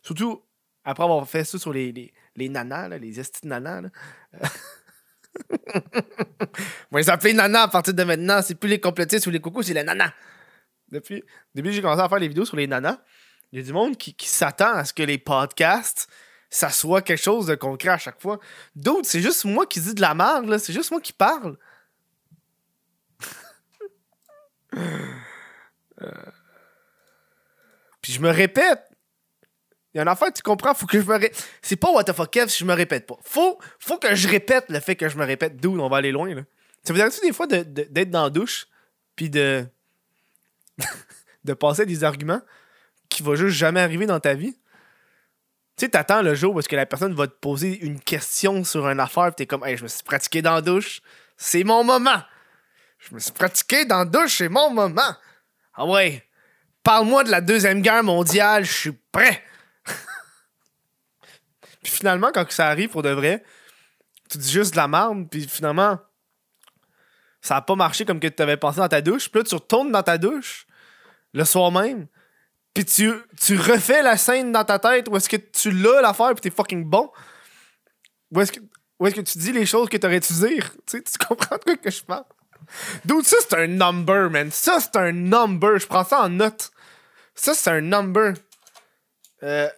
Surtout 0.03 0.43
après 0.85 1.05
avoir 1.05 1.29
fait 1.29 1.45
ça 1.45 1.59
sur 1.59 1.73
les, 1.73 2.13
les, 2.35 2.49
nanas, 2.49 2.89
les 2.99 3.21
estis 3.21 3.47
nanas. 3.47 3.83
Là. 3.83 3.89
On 6.91 6.97
va 6.97 7.01
les 7.01 7.11
appeler 7.11 7.33
nanas 7.33 7.63
à 7.63 7.69
partir 7.69 7.95
de 7.95 8.03
maintenant. 8.03 8.43
C'est 8.43 8.55
plus 8.57 8.69
les 8.69 8.81
complétistes 8.81 9.27
ou 9.27 9.31
les 9.31 9.41
coucous, 9.41 9.63
c'est 9.63 9.75
les 9.75 9.85
nanas. 9.85 10.13
Depuis, 10.91 11.23
depuis 11.55 11.73
j'ai 11.73 11.83
commencé 11.83 12.03
à 12.03 12.09
faire 12.09 12.19
les 12.19 12.29
vidéos 12.29 12.45
sur 12.45 12.57
les 12.57 12.67
nanas, 12.67 12.99
il 13.55 13.59
y 13.59 13.63
a 13.63 13.67
du 13.67 13.73
monde 13.73 13.97
qui, 13.97 14.15
qui 14.15 14.29
s'attend 14.29 14.75
à 14.75 14.85
ce 14.85 14.93
que 14.93 15.05
les 15.05 15.17
podcasts, 15.17 16.09
ça 16.51 16.71
soit 16.71 17.03
quelque 17.03 17.23
chose 17.23 17.47
de 17.47 17.55
concret 17.55 17.91
à 17.91 17.99
chaque 17.99 18.21
fois. 18.21 18.41
D'autres, 18.75 19.07
c'est 19.07 19.21
juste 19.21 19.45
moi 19.45 19.65
qui 19.65 19.79
dis 19.79 19.95
de 19.95 20.01
la 20.01 20.13
merde, 20.13 20.59
c'est 20.59 20.73
juste 20.73 20.91
moi 20.91 21.01
qui 21.01 21.13
parle. 21.13 21.57
Euh, 26.03 26.11
puis 28.03 28.13
je 28.13 28.21
me 28.21 28.29
répète. 28.29 28.91
Il 29.95 29.99
y 29.99 30.01
a 30.01 30.03
une 30.03 30.09
affaire, 30.09 30.33
tu 30.33 30.43
comprends? 30.43 30.75
Faut 30.75 30.87
que 30.87 31.01
je 31.01 31.07
me 31.07 31.13
répète. 31.13 31.49
C'est 31.63 31.77
pas 31.77 31.89
what 31.93 32.03
the 32.03 32.13
fuck 32.13 32.33
Kev 32.33 32.49
si 32.49 32.59
je 32.59 32.65
me 32.65 32.75
répète 32.75 33.07
pas. 33.07 33.17
Faut, 33.23 33.61
faut 33.79 33.97
que 33.99 34.13
je 34.17 34.27
répète 34.27 34.65
le 34.71 34.81
fait 34.81 34.97
que 34.97 35.09
je 35.09 35.17
me 35.17 35.25
répète. 35.25 35.57
D'où 35.59 35.79
on 35.79 35.89
va 35.89 35.99
aller 35.99 36.11
loin, 36.11 36.35
là. 36.35 36.43
Ça 36.83 36.93
vous 36.93 37.01
arrive 37.01 37.13
des 37.23 37.33
fois 37.33 37.47
d'être 37.47 38.11
dans 38.11 38.25
la 38.25 38.31
douche, 38.31 38.67
puis 39.15 39.31
de. 39.31 39.65
de 41.45 41.55
passer 41.55 41.87
des 41.87 42.03
arguments 42.03 42.43
qui 43.15 43.23
vont 43.23 43.35
juste 43.35 43.57
jamais 43.57 43.81
arriver 43.81 44.07
dans 44.07 44.21
ta 44.21 44.35
vie? 44.35 44.55
Tu 45.77 45.87
sais, 45.87 45.89
t'attends 45.89 46.23
le 46.23 46.35
jour 46.35 46.55
parce 46.55 46.69
que 46.69 46.77
la 46.77 46.87
personne 46.87 47.15
va 47.15 47.27
te 47.27 47.33
poser 47.33 47.85
une 47.85 48.01
question 48.01 48.63
sur 48.65 48.89
une 48.89 49.01
affaire, 49.01 49.31
pis 49.31 49.37
t'es 49.37 49.47
comme, 49.47 49.65
hey, 49.65 49.77
je 49.77 49.83
me 49.83 49.89
suis 49.89 50.05
pratiqué 50.05 50.43
dans 50.43 50.55
la 50.55 50.61
douche. 50.61 51.01
C'est 51.37 51.65
mon 51.65 51.83
moment. 51.83 52.23
Je 52.99 53.15
me 53.15 53.19
suis 53.19 53.33
pratiqué 53.33 53.85
dans 53.85 53.99
la 53.99 54.05
douche, 54.05 54.39
c'est 54.39 54.49
mon 54.49 54.71
moment. 54.71 55.17
Ah 55.75 55.87
ouais, 55.87 56.25
parle-moi 56.83 57.25
de 57.25 57.31
la 57.31 57.41
Deuxième 57.41 57.83
Guerre 57.83 58.05
mondiale, 58.05 58.65
je 58.65 58.73
suis 58.73 58.93
prêt. 59.13 59.43
puis 61.83 61.93
finalement, 61.93 62.31
quand 62.33 62.51
ça 62.51 62.69
arrive 62.69 62.91
pour 62.91 63.03
de 63.03 63.11
vrai, 63.11 63.45
tu 64.31 64.39
dis 64.39 64.51
juste 64.51 64.73
de 64.73 64.77
la 64.77 64.89
merde, 64.89 65.29
puis 65.29 65.49
finalement, 65.49 65.99
ça 67.41 67.57
a 67.57 67.63
pas 67.63 67.75
marché 67.75 68.05
comme 68.05 68.21
que 68.21 68.29
tu 68.29 68.43
avais 68.43 68.57
pensé 68.57 68.79
dans 68.79 68.89
ta 68.89 69.03
douche. 69.03 69.29
Puis 69.29 69.41
là, 69.41 69.45
tu 69.45 69.55
retournes 69.55 69.93
dans 69.93 70.03
ta 70.03 70.19
douche 70.19 70.67
le 71.35 71.45
soir 71.45 71.71
même, 71.73 72.07
puis 72.75 72.85
tu, 72.85 73.13
tu 73.41 73.57
refais 73.57 74.03
la 74.03 74.17
scène 74.17 74.51
dans 74.51 74.65
ta 74.65 74.81
tête 74.81 75.09
où 75.09 75.17
est-ce 75.17 75.29
que 75.29 75.37
tu 75.37 75.71
l'as 75.71 76.03
l'affaire, 76.03 76.35
puis 76.35 76.41
t'es 76.43 76.51
fucking 76.51 76.85
bon. 76.85 77.11
Où 78.33 78.41
est-ce 78.41 78.51
que, 78.51 78.59
est 78.59 79.13
que 79.13 79.21
tu 79.21 79.39
dis 79.39 79.53
les 79.53 79.65
choses 79.65 79.89
que 79.89 79.97
t'aurais 79.97 80.21
dû 80.21 80.33
dire? 80.33 80.73
Tu, 80.87 80.99
sais, 80.99 81.03
tu 81.03 81.19
comprends 81.25 81.57
de 81.57 81.63
quoi 81.63 81.77
que 81.77 81.91
je 81.91 82.03
parle? 82.03 82.25
Dude, 83.05 83.25
ça, 83.25 83.37
c'est 83.41 83.55
un 83.55 83.69
number, 83.69 84.29
man. 84.29 84.51
Ça, 84.51 84.79
c'est 84.81 84.97
un 84.97 85.13
number. 85.13 85.79
Je 85.79 85.87
prends 85.87 86.05
ça 86.05 86.23
en 86.23 86.29
note. 86.29 86.73
Ça, 87.35 87.55
c'est 87.55 87.71
un 87.71 87.81
number. 87.81 88.35
Euh, 89.43 89.69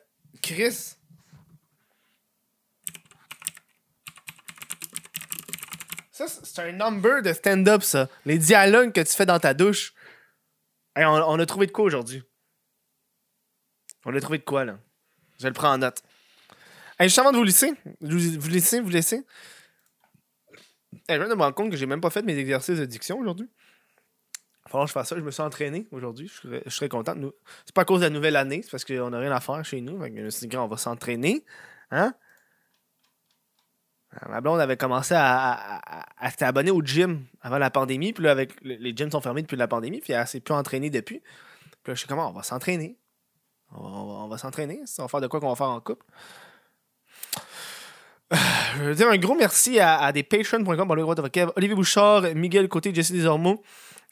Chris. 0.42 0.94
Ça, 6.12 6.26
c'est 6.28 6.62
un 6.62 6.72
number 6.72 7.20
de 7.22 7.32
stand-up, 7.34 7.82
ça. 7.82 8.08
Les 8.24 8.38
dialogues 8.38 8.92
que 8.92 9.02
tu 9.02 9.12
fais 9.12 9.26
dans 9.26 9.38
ta 9.38 9.52
douche. 9.52 9.92
on, 10.96 11.38
a 11.38 11.46
trouvé 11.46 11.66
de 11.66 11.72
quoi 11.72 11.84
aujourd'hui? 11.84 12.22
On 14.06 14.14
a 14.14 14.20
trouvé 14.20 14.38
de 14.38 14.44
quoi, 14.44 14.64
là? 14.64 14.78
Je 15.40 15.48
le 15.48 15.52
prends 15.52 15.72
en 15.72 15.78
note. 15.78 16.00
Hey, 16.98 17.08
juste 17.08 17.18
avant 17.18 17.32
de 17.32 17.36
vous 17.36 17.42
laisser, 17.44 17.74
vous, 18.00 18.18
vous 18.38 18.48
laisser, 18.48 18.80
vous 18.80 18.88
laisser. 18.88 19.26
Hey, 21.08 21.16
je 21.16 21.16
viens 21.16 21.28
de 21.28 21.34
me 21.34 21.42
rendre 21.42 21.54
compte 21.54 21.70
que 21.70 21.76
j'ai 21.76 21.86
même 21.86 22.00
pas 22.00 22.10
fait 22.10 22.22
mes 22.22 22.38
exercices 22.38 22.78
de 22.78 22.86
diction 22.86 23.18
aujourd'hui. 23.18 23.50
Il 24.66 24.70
que 24.72 24.86
je 24.86 24.92
fasse 24.92 25.08
ça. 25.08 25.16
Je 25.16 25.20
me 25.22 25.30
suis 25.30 25.42
entraîné 25.42 25.86
aujourd'hui. 25.90 26.28
Je 26.28 26.70
serais, 26.70 26.88
content. 26.88 27.14
C'est 27.64 27.74
pas 27.74 27.82
à 27.82 27.84
cause 27.84 28.00
de 28.00 28.06
la 28.06 28.10
nouvelle 28.10 28.36
année, 28.36 28.62
c'est 28.62 28.70
parce 28.70 28.84
qu'on 28.84 29.10
n'a 29.10 29.18
rien 29.18 29.32
à 29.32 29.40
faire 29.40 29.64
chez 29.64 29.80
nous. 29.80 30.00
Fait 30.00 30.10
que 30.10 30.30
suis 30.30 30.56
on 30.56 30.68
va 30.68 30.76
s'entraîner. 30.76 31.44
Hein? 31.90 32.14
Euh, 34.14 34.28
Ma 34.28 34.40
blonde 34.40 34.60
avait 34.60 34.76
commencé 34.76 35.14
à, 35.16 35.80
abonnée 36.44 36.70
au 36.70 36.82
gym 36.82 37.26
avant 37.40 37.58
la 37.58 37.70
pandémie. 37.70 38.12
Puis 38.12 38.24
là, 38.24 38.30
avec, 38.30 38.60
le- 38.62 38.74
les 38.76 38.96
gyms 38.96 39.10
sont 39.10 39.20
fermés 39.20 39.42
depuis 39.42 39.56
la 39.56 39.68
pandémie. 39.68 40.00
Puis 40.00 40.12
elle 40.12 40.26
s'est 40.26 40.40
plus 40.40 40.54
entraînée 40.54 40.90
depuis. 40.90 41.20
Puis 41.82 41.90
là, 41.92 41.94
je 41.94 42.00
sais 42.00 42.06
comment, 42.08 42.30
on 42.30 42.32
va 42.32 42.42
s'entraîner. 42.42 42.96
On 43.72 43.82
va, 43.82 43.88
on 44.24 44.28
va- 44.28 44.38
s'entraîner. 44.38 44.80
On 44.98 45.02
va 45.02 45.08
faire 45.08 45.20
de 45.20 45.26
quoi 45.26 45.40
qu'on 45.40 45.48
va 45.48 45.56
faire 45.56 45.68
en 45.68 45.80
couple. 45.80 46.04
Je 48.78 48.82
veux 48.82 48.94
dire 48.94 49.08
un 49.08 49.16
gros 49.18 49.34
merci 49.36 49.78
à, 49.78 49.98
à 49.98 50.12
des 50.12 50.22
patrons.com, 50.24 50.90
Olivier 51.56 51.74
Bouchard, 51.76 52.22
Miguel 52.34 52.68
Côté, 52.68 52.92
Jesse 52.92 53.12
Desormeaux, 53.12 53.62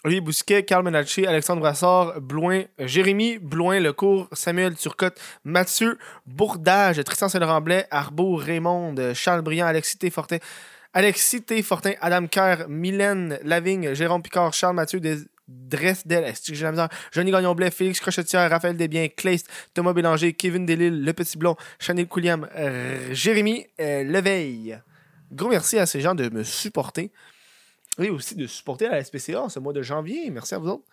Olivier 0.05 0.21
Bousquet, 0.21 0.63
Carl 0.65 0.85
Menacci, 0.85 1.27
Alexandre 1.27 1.61
Brassard, 1.61 2.21
Bloin, 2.21 2.63
Jérémy 2.79 3.39
Bloin, 3.39 3.81
Lecourt, 3.81 4.29
Samuel 4.33 4.77
Turcotte, 4.77 5.19
Mathieu 5.43 5.99
Bourdage, 6.27 7.03
Tristan 7.03 7.29
Saint-Laurent-Blais, 7.29 7.87
Arbeau, 7.91 8.37
Raymond, 8.37 8.95
Charles 9.15 9.43
Briand, 9.43 9.67
Alexis 9.67 9.99
T. 9.99 10.11
Fortin, 10.11 10.39
Alexis 10.93 11.43
Adam 12.01 12.27
Kerr, 12.29 12.69
Mylène 12.69 13.41
Lavigne, 13.43 13.95
Jérôme 13.95 14.23
Picard, 14.23 14.53
Charles 14.53 14.77
Mathieu 14.77 15.01
Des- 15.01 15.25
Dresdel, 15.49 16.25
est-ce 16.25 16.51
que 16.51 16.57
j'ai 16.57 16.65
la 16.65 16.71
misère? 16.71 16.89
Johnny 17.13 17.31
Gagnon-Blais, 17.31 17.71
Félix 17.71 18.01
Crochetière, 18.01 18.49
Raphaël 18.51 18.77
Desbiens, 18.77 19.09
Kleist, 19.09 19.49
Thomas 19.75 19.93
Bélanger, 19.93 20.33
Kevin 20.33 20.65
Delille, 20.65 21.03
Le 21.05 21.13
Petit 21.13 21.37
Blond, 21.37 21.57
Chanel 21.79 22.07
Couliam, 22.07 22.49
euh, 22.57 23.13
Jérémy 23.13 23.67
euh, 23.81 24.05
Leveille. 24.05 24.79
Gros 25.31 25.49
merci 25.49 25.79
à 25.79 25.87
ces 25.87 26.01
gens 26.01 26.15
de 26.15 26.29
me 26.31 26.45
supporter. 26.45 27.11
Et 27.99 28.11
aussi 28.11 28.35
de 28.35 28.47
supporter 28.47 28.89
la 28.89 29.03
SPCA 29.05 29.49
ce 29.49 29.59
mois 29.59 29.73
de 29.73 29.83
janvier. 29.83 30.29
Merci 30.31 30.55
à 30.55 30.59
vous 30.59 30.69
autres. 30.69 30.85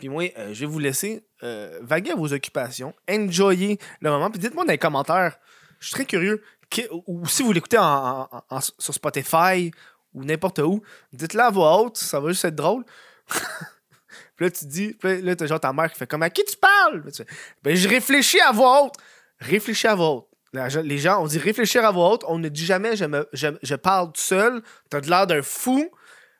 Puis 0.00 0.08
moi, 0.08 0.24
euh, 0.38 0.54
je 0.54 0.60
vais 0.60 0.66
vous 0.66 0.78
laisser 0.78 1.22
euh, 1.42 1.78
vaguer 1.82 2.12
à 2.12 2.16
vos 2.16 2.32
occupations, 2.32 2.94
enjoyer 3.08 3.78
le 4.00 4.10
moment. 4.10 4.30
Puis 4.30 4.40
dites-moi 4.40 4.64
dans 4.64 4.72
les 4.72 4.78
commentaires, 4.78 5.38
je 5.78 5.86
suis 5.86 5.94
très 5.94 6.06
curieux, 6.06 6.42
ou, 7.06 7.26
si 7.26 7.42
vous 7.42 7.52
l'écoutez 7.52 7.78
sur 8.78 8.94
Spotify 8.94 9.70
ou 10.14 10.24
n'importe 10.24 10.60
où, 10.60 10.82
dites-le 11.12 11.40
à 11.40 11.50
voix 11.50 11.82
haute, 11.82 11.98
ça 11.98 12.18
va 12.18 12.30
juste 12.30 12.44
être 12.44 12.54
drôle. 12.54 12.84
Puis 14.36 14.46
là, 14.46 14.50
tu 14.50 14.66
dis, 14.66 14.94
puis 14.94 15.22
là, 15.22 15.36
t'as 15.36 15.46
genre 15.46 15.60
ta 15.60 15.72
mère 15.72 15.90
qui 15.92 15.98
fait 15.98 16.06
comme 16.06 16.22
à 16.22 16.30
qui 16.30 16.44
tu 16.44 16.56
parles? 16.56 17.02
Ben, 17.62 17.76
je 17.76 17.88
réfléchis 17.88 18.40
à 18.40 18.52
voix 18.52 18.82
haute. 18.84 18.94
Réfléchis 19.38 19.86
à 19.86 19.94
voix 19.94 20.10
haute. 20.10 20.26
Les 20.84 20.98
gens, 20.98 21.22
on 21.22 21.26
dit 21.26 21.38
réfléchir 21.38 21.84
à 21.84 21.90
voix 21.92 22.10
haute. 22.10 22.24
On 22.26 22.38
ne 22.38 22.48
dit 22.48 22.64
jamais 22.66 22.96
je, 22.96 23.04
me- 23.04 23.28
je, 23.32 23.48
je 23.62 23.74
parle 23.76 24.12
tout 24.12 24.20
seul. 24.20 24.62
T'as 24.88 25.00
de 25.00 25.08
l'air 25.08 25.26
d'un 25.26 25.42
fou. 25.42 25.88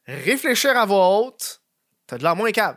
Réfléchir 0.06 0.76
à 0.76 0.84
voix 0.86 1.18
haute. 1.20 1.62
T'as 2.06 2.18
de 2.18 2.22
l'air 2.24 2.34
moins 2.34 2.50
calme. 2.50 2.76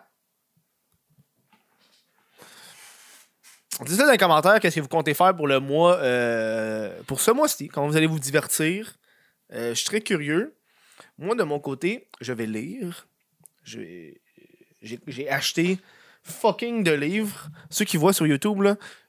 Dites-le 3.81 4.05
dans 4.05 4.11
les 4.11 4.17
commentaires 4.19 4.59
qu'est-ce 4.59 4.75
que 4.75 4.81
vous 4.81 4.87
comptez 4.87 5.15
faire 5.15 5.35
pour 5.35 5.47
le 5.47 5.59
mois, 5.59 5.97
euh, 5.97 7.01
pour 7.07 7.19
ce 7.19 7.31
mois-ci, 7.31 7.69
comment 7.69 7.87
vous 7.87 7.97
allez 7.97 8.05
vous 8.05 8.19
divertir? 8.19 8.93
Euh, 9.51 9.69
je 9.69 9.73
suis 9.73 9.85
très 9.87 10.01
curieux. 10.01 10.55
Moi, 11.17 11.33
de 11.35 11.43
mon 11.43 11.59
côté, 11.59 12.07
je 12.21 12.33
vais 12.33 12.45
lire. 12.45 13.07
J'ai 13.63 15.29
acheté 15.29 15.79
fucking 16.23 16.83
de 16.83 16.91
livres. 16.91 17.49
Ceux 17.69 17.85
qui 17.85 17.97
voient 17.97 18.13
sur 18.13 18.25
YouTube, 18.25 18.57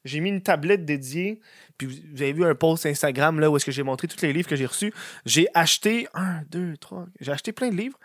j'ai 0.05 0.21
mis 0.21 0.31
une 0.31 0.43
tablette 0.43 0.85
dédiée. 0.85 1.41
Puis 1.79 1.87
vous 2.13 2.23
avez 2.23 2.33
vu 2.33 2.45
un 2.45 2.55
post 2.55 2.87
Instagram 2.87 3.41
là, 3.41 3.51
où 3.51 3.57
est-ce 3.57 3.65
que 3.65 3.73
j'ai 3.73 3.83
montré 3.83 4.09
tous 4.09 4.21
les 4.23 4.33
livres 4.33 4.49
que 4.49 4.57
j'ai 4.57 4.67
reçus. 4.67 4.93
J'ai 5.25 5.49
acheté 5.55 6.07
un, 6.15 6.43
deux, 6.51 6.77
trois. 6.77 7.07
J'ai 7.21 7.33
acheté 7.33 7.53
plein 7.53 7.71
de 7.71 7.77
livres. 7.77 7.99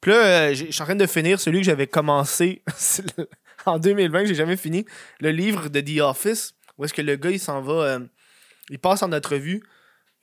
Puis 0.00 0.12
là, 0.12 0.16
euh, 0.16 0.54
je 0.54 0.70
suis 0.70 0.82
en 0.82 0.84
train 0.84 0.94
de 0.94 1.06
finir 1.06 1.40
celui 1.40 1.60
que 1.60 1.66
j'avais 1.66 1.86
commencé 1.86 2.62
en 3.66 3.78
2020, 3.78 4.22
que 4.22 4.28
j'ai 4.28 4.34
jamais 4.34 4.56
fini. 4.56 4.84
Le 5.20 5.30
livre 5.30 5.68
de 5.68 5.80
The 5.80 6.00
Office, 6.00 6.54
où 6.76 6.84
est-ce 6.84 6.94
que 6.94 7.02
le 7.02 7.16
gars, 7.16 7.30
il 7.30 7.40
s'en 7.40 7.60
va. 7.60 7.72
euh, 7.72 8.00
il 8.70 8.78
passe 8.78 9.02
en 9.02 9.12
entrevue. 9.12 9.62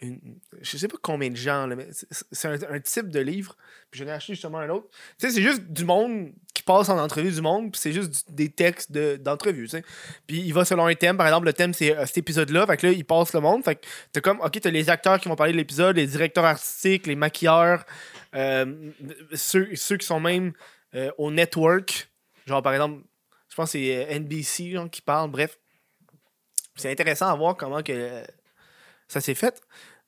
Je 0.01 0.77
sais 0.77 0.87
pas 0.87 0.97
combien 1.01 1.29
de 1.29 1.35
gens, 1.35 1.67
là, 1.67 1.75
mais 1.75 1.87
c'est- 1.91 2.47
un, 2.47 2.79
type 2.79 3.09
de 3.09 3.19
livre. 3.19 3.55
Puis 3.89 3.99
j'en 4.01 4.07
ai 4.07 4.11
acheté 4.11 4.33
justement 4.33 4.59
un 4.59 4.69
autre. 4.69 4.87
Tu 5.17 5.27
sais, 5.27 5.33
c'est 5.33 5.41
juste 5.41 5.61
du 5.63 5.85
monde 5.85 6.33
qui 6.53 6.63
passe 6.63 6.89
en 6.89 6.97
entrevue 6.99 7.31
du 7.31 7.41
monde, 7.41 7.71
puis 7.71 7.79
c'est 7.79 7.93
juste 7.93 8.29
des 8.31 8.49
textes 8.49 8.91
de- 8.91 9.15
d'entrevue. 9.15 9.67
Puis 10.27 10.41
il 10.41 10.53
va 10.53 10.65
selon 10.65 10.85
un 10.85 10.95
thème. 10.95 11.17
Par 11.17 11.27
exemple, 11.27 11.45
le 11.45 11.53
thème, 11.53 11.73
c'est 11.73 11.95
euh, 11.95 12.05
cet 12.05 12.17
épisode-là. 12.17 12.67
Fait 12.67 12.77
que 12.77 12.87
là, 12.87 12.93
il 12.93 13.05
passe 13.05 13.33
le 13.33 13.39
monde. 13.39 13.63
Fait 13.63 13.75
que 13.75 13.85
t'as 14.11 14.21
comme, 14.21 14.41
OK, 14.41 14.59
t'as 14.59 14.69
les 14.69 14.89
acteurs 14.89 15.19
qui 15.19 15.29
vont 15.29 15.35
parler 15.35 15.53
de 15.53 15.57
l'épisode, 15.57 15.95
les 15.95 16.07
directeurs 16.07 16.45
artistiques, 16.45 17.07
les 17.07 17.15
maquilleurs, 17.15 17.85
euh, 18.35 18.91
ceux, 19.33 19.75
ceux 19.75 19.97
qui 19.97 20.05
sont 20.05 20.19
même 20.19 20.51
euh, 20.93 21.09
au 21.17 21.31
network. 21.31 22.09
Genre, 22.45 22.61
par 22.61 22.73
exemple, 22.73 23.03
je 23.49 23.55
pense 23.55 23.71
que 23.71 23.77
c'est 23.79 24.19
NBC 24.19 24.75
qui 24.91 25.01
parle. 25.01 25.31
Bref. 25.31 25.57
C'est 26.75 26.91
intéressant 26.91 27.27
à 27.27 27.35
voir 27.35 27.55
comment 27.55 27.81
que 27.81 28.21
ça 29.07 29.21
s'est 29.21 29.35
fait. 29.35 29.61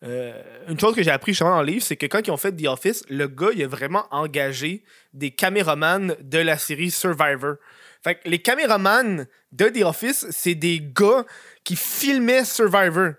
Euh, 0.04 0.44
une 0.68 0.80
chose 0.80 0.96
que 0.96 1.02
j'ai 1.02 1.10
appris 1.12 1.32
justement 1.32 1.52
dans 1.56 1.62
le 1.62 1.68
livre, 1.68 1.82
c'est 1.84 1.96
que 1.98 2.06
quand 2.06 2.26
ils 2.28 2.32
ont 2.32 2.38
fait 2.38 2.52
The 2.52 2.68
Office, 2.68 3.04
le 3.10 3.28
gars, 3.28 3.50
il 3.54 3.64
a 3.64 3.68
vraiment 3.68 4.06
engagé 4.12 4.84
des 5.14 5.32
caméramans 5.32 6.16
de 6.22 6.38
la 6.38 6.58
série 6.58 6.92
Survivor. 6.92 7.56
Fait 8.04 8.16
que 8.16 8.30
les 8.30 8.40
caméramans 8.40 9.26
de 9.52 9.70
The 9.70 9.82
Office, 9.84 10.28
c'est 10.30 10.54
des 10.56 10.80
gars 10.82 11.26
qui 11.64 11.76
filmaient 11.76 12.46
Survivor. 12.46 13.14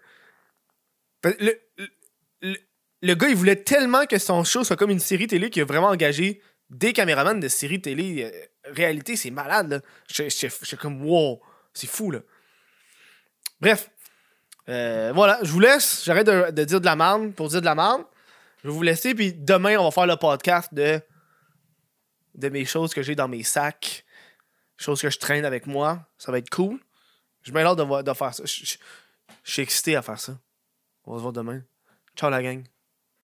Le, 1.24 1.58
le, 2.42 2.56
le- 3.02 3.14
gars, 3.16 3.28
il 3.28 3.34
voulait 3.34 3.56
tellement 3.56 4.06
que 4.06 4.18
son 4.18 4.44
show 4.44 4.62
soit 4.62 4.76
comme 4.76 4.90
une 4.90 5.00
série 5.00 5.26
télé 5.26 5.50
qu'il 5.50 5.62
a 5.62 5.64
vraiment 5.64 5.88
engagé 5.88 6.40
des 6.70 6.92
caméramans 6.92 7.40
de 7.40 7.48
série 7.48 7.80
télé. 7.82 8.30
Euh, 8.32 8.72
réalité, 8.72 9.16
c'est 9.16 9.30
malade, 9.32 9.68
là. 9.70 9.80
J'étais- 10.06 10.48
j'étais 10.62 10.76
comme, 10.76 11.04
wow, 11.04 11.40
c'est 11.74 11.88
fou, 11.90 12.12
là. 12.12 12.20
Bref. 13.60 13.90
Euh, 14.68 15.12
voilà, 15.14 15.38
je 15.42 15.50
vous 15.50 15.60
laisse. 15.60 16.04
J'arrête 16.04 16.26
de, 16.26 16.64
dire 16.64 16.80
de 16.80 16.84
la 16.84 16.96
merde 16.96 17.32
pour 17.34 17.48
dire 17.48 17.60
de 17.60 17.66
la 17.66 17.74
merde. 17.74 18.02
Je 18.62 18.68
vais 18.68 18.74
vous 18.74 18.82
laisser, 18.82 19.14
puis 19.14 19.32
demain, 19.32 19.76
on 19.78 19.84
va 19.84 19.90
faire 19.90 20.06
le 20.06 20.16
podcast 20.16 20.72
de, 20.74 21.00
de 22.34 22.48
mes 22.48 22.64
choses 22.64 22.92
que 22.92 23.02
j'ai 23.02 23.14
dans 23.14 23.28
mes 23.28 23.42
sacs. 23.42 24.04
Choses 24.76 25.00
que 25.00 25.10
je 25.10 25.18
traîne 25.18 25.44
avec 25.44 25.66
moi. 25.66 26.06
Ça 26.18 26.30
va 26.30 26.38
être 26.38 26.50
cool. 26.50 26.78
Je 27.42 27.52
me 27.52 27.60
hâte 27.60 27.78
de, 27.78 28.02
de 28.02 28.12
faire 28.12 28.34
ça. 28.34 28.44
Je 28.44 28.76
suis 29.44 29.62
excité 29.62 29.96
à 29.96 30.02
faire 30.02 30.20
ça. 30.20 30.38
On 31.04 31.16
se 31.16 31.22
voir 31.22 31.32
demain. 31.32 31.62
Ciao 32.16 32.30
la 32.30 32.42
gang. 32.42 32.64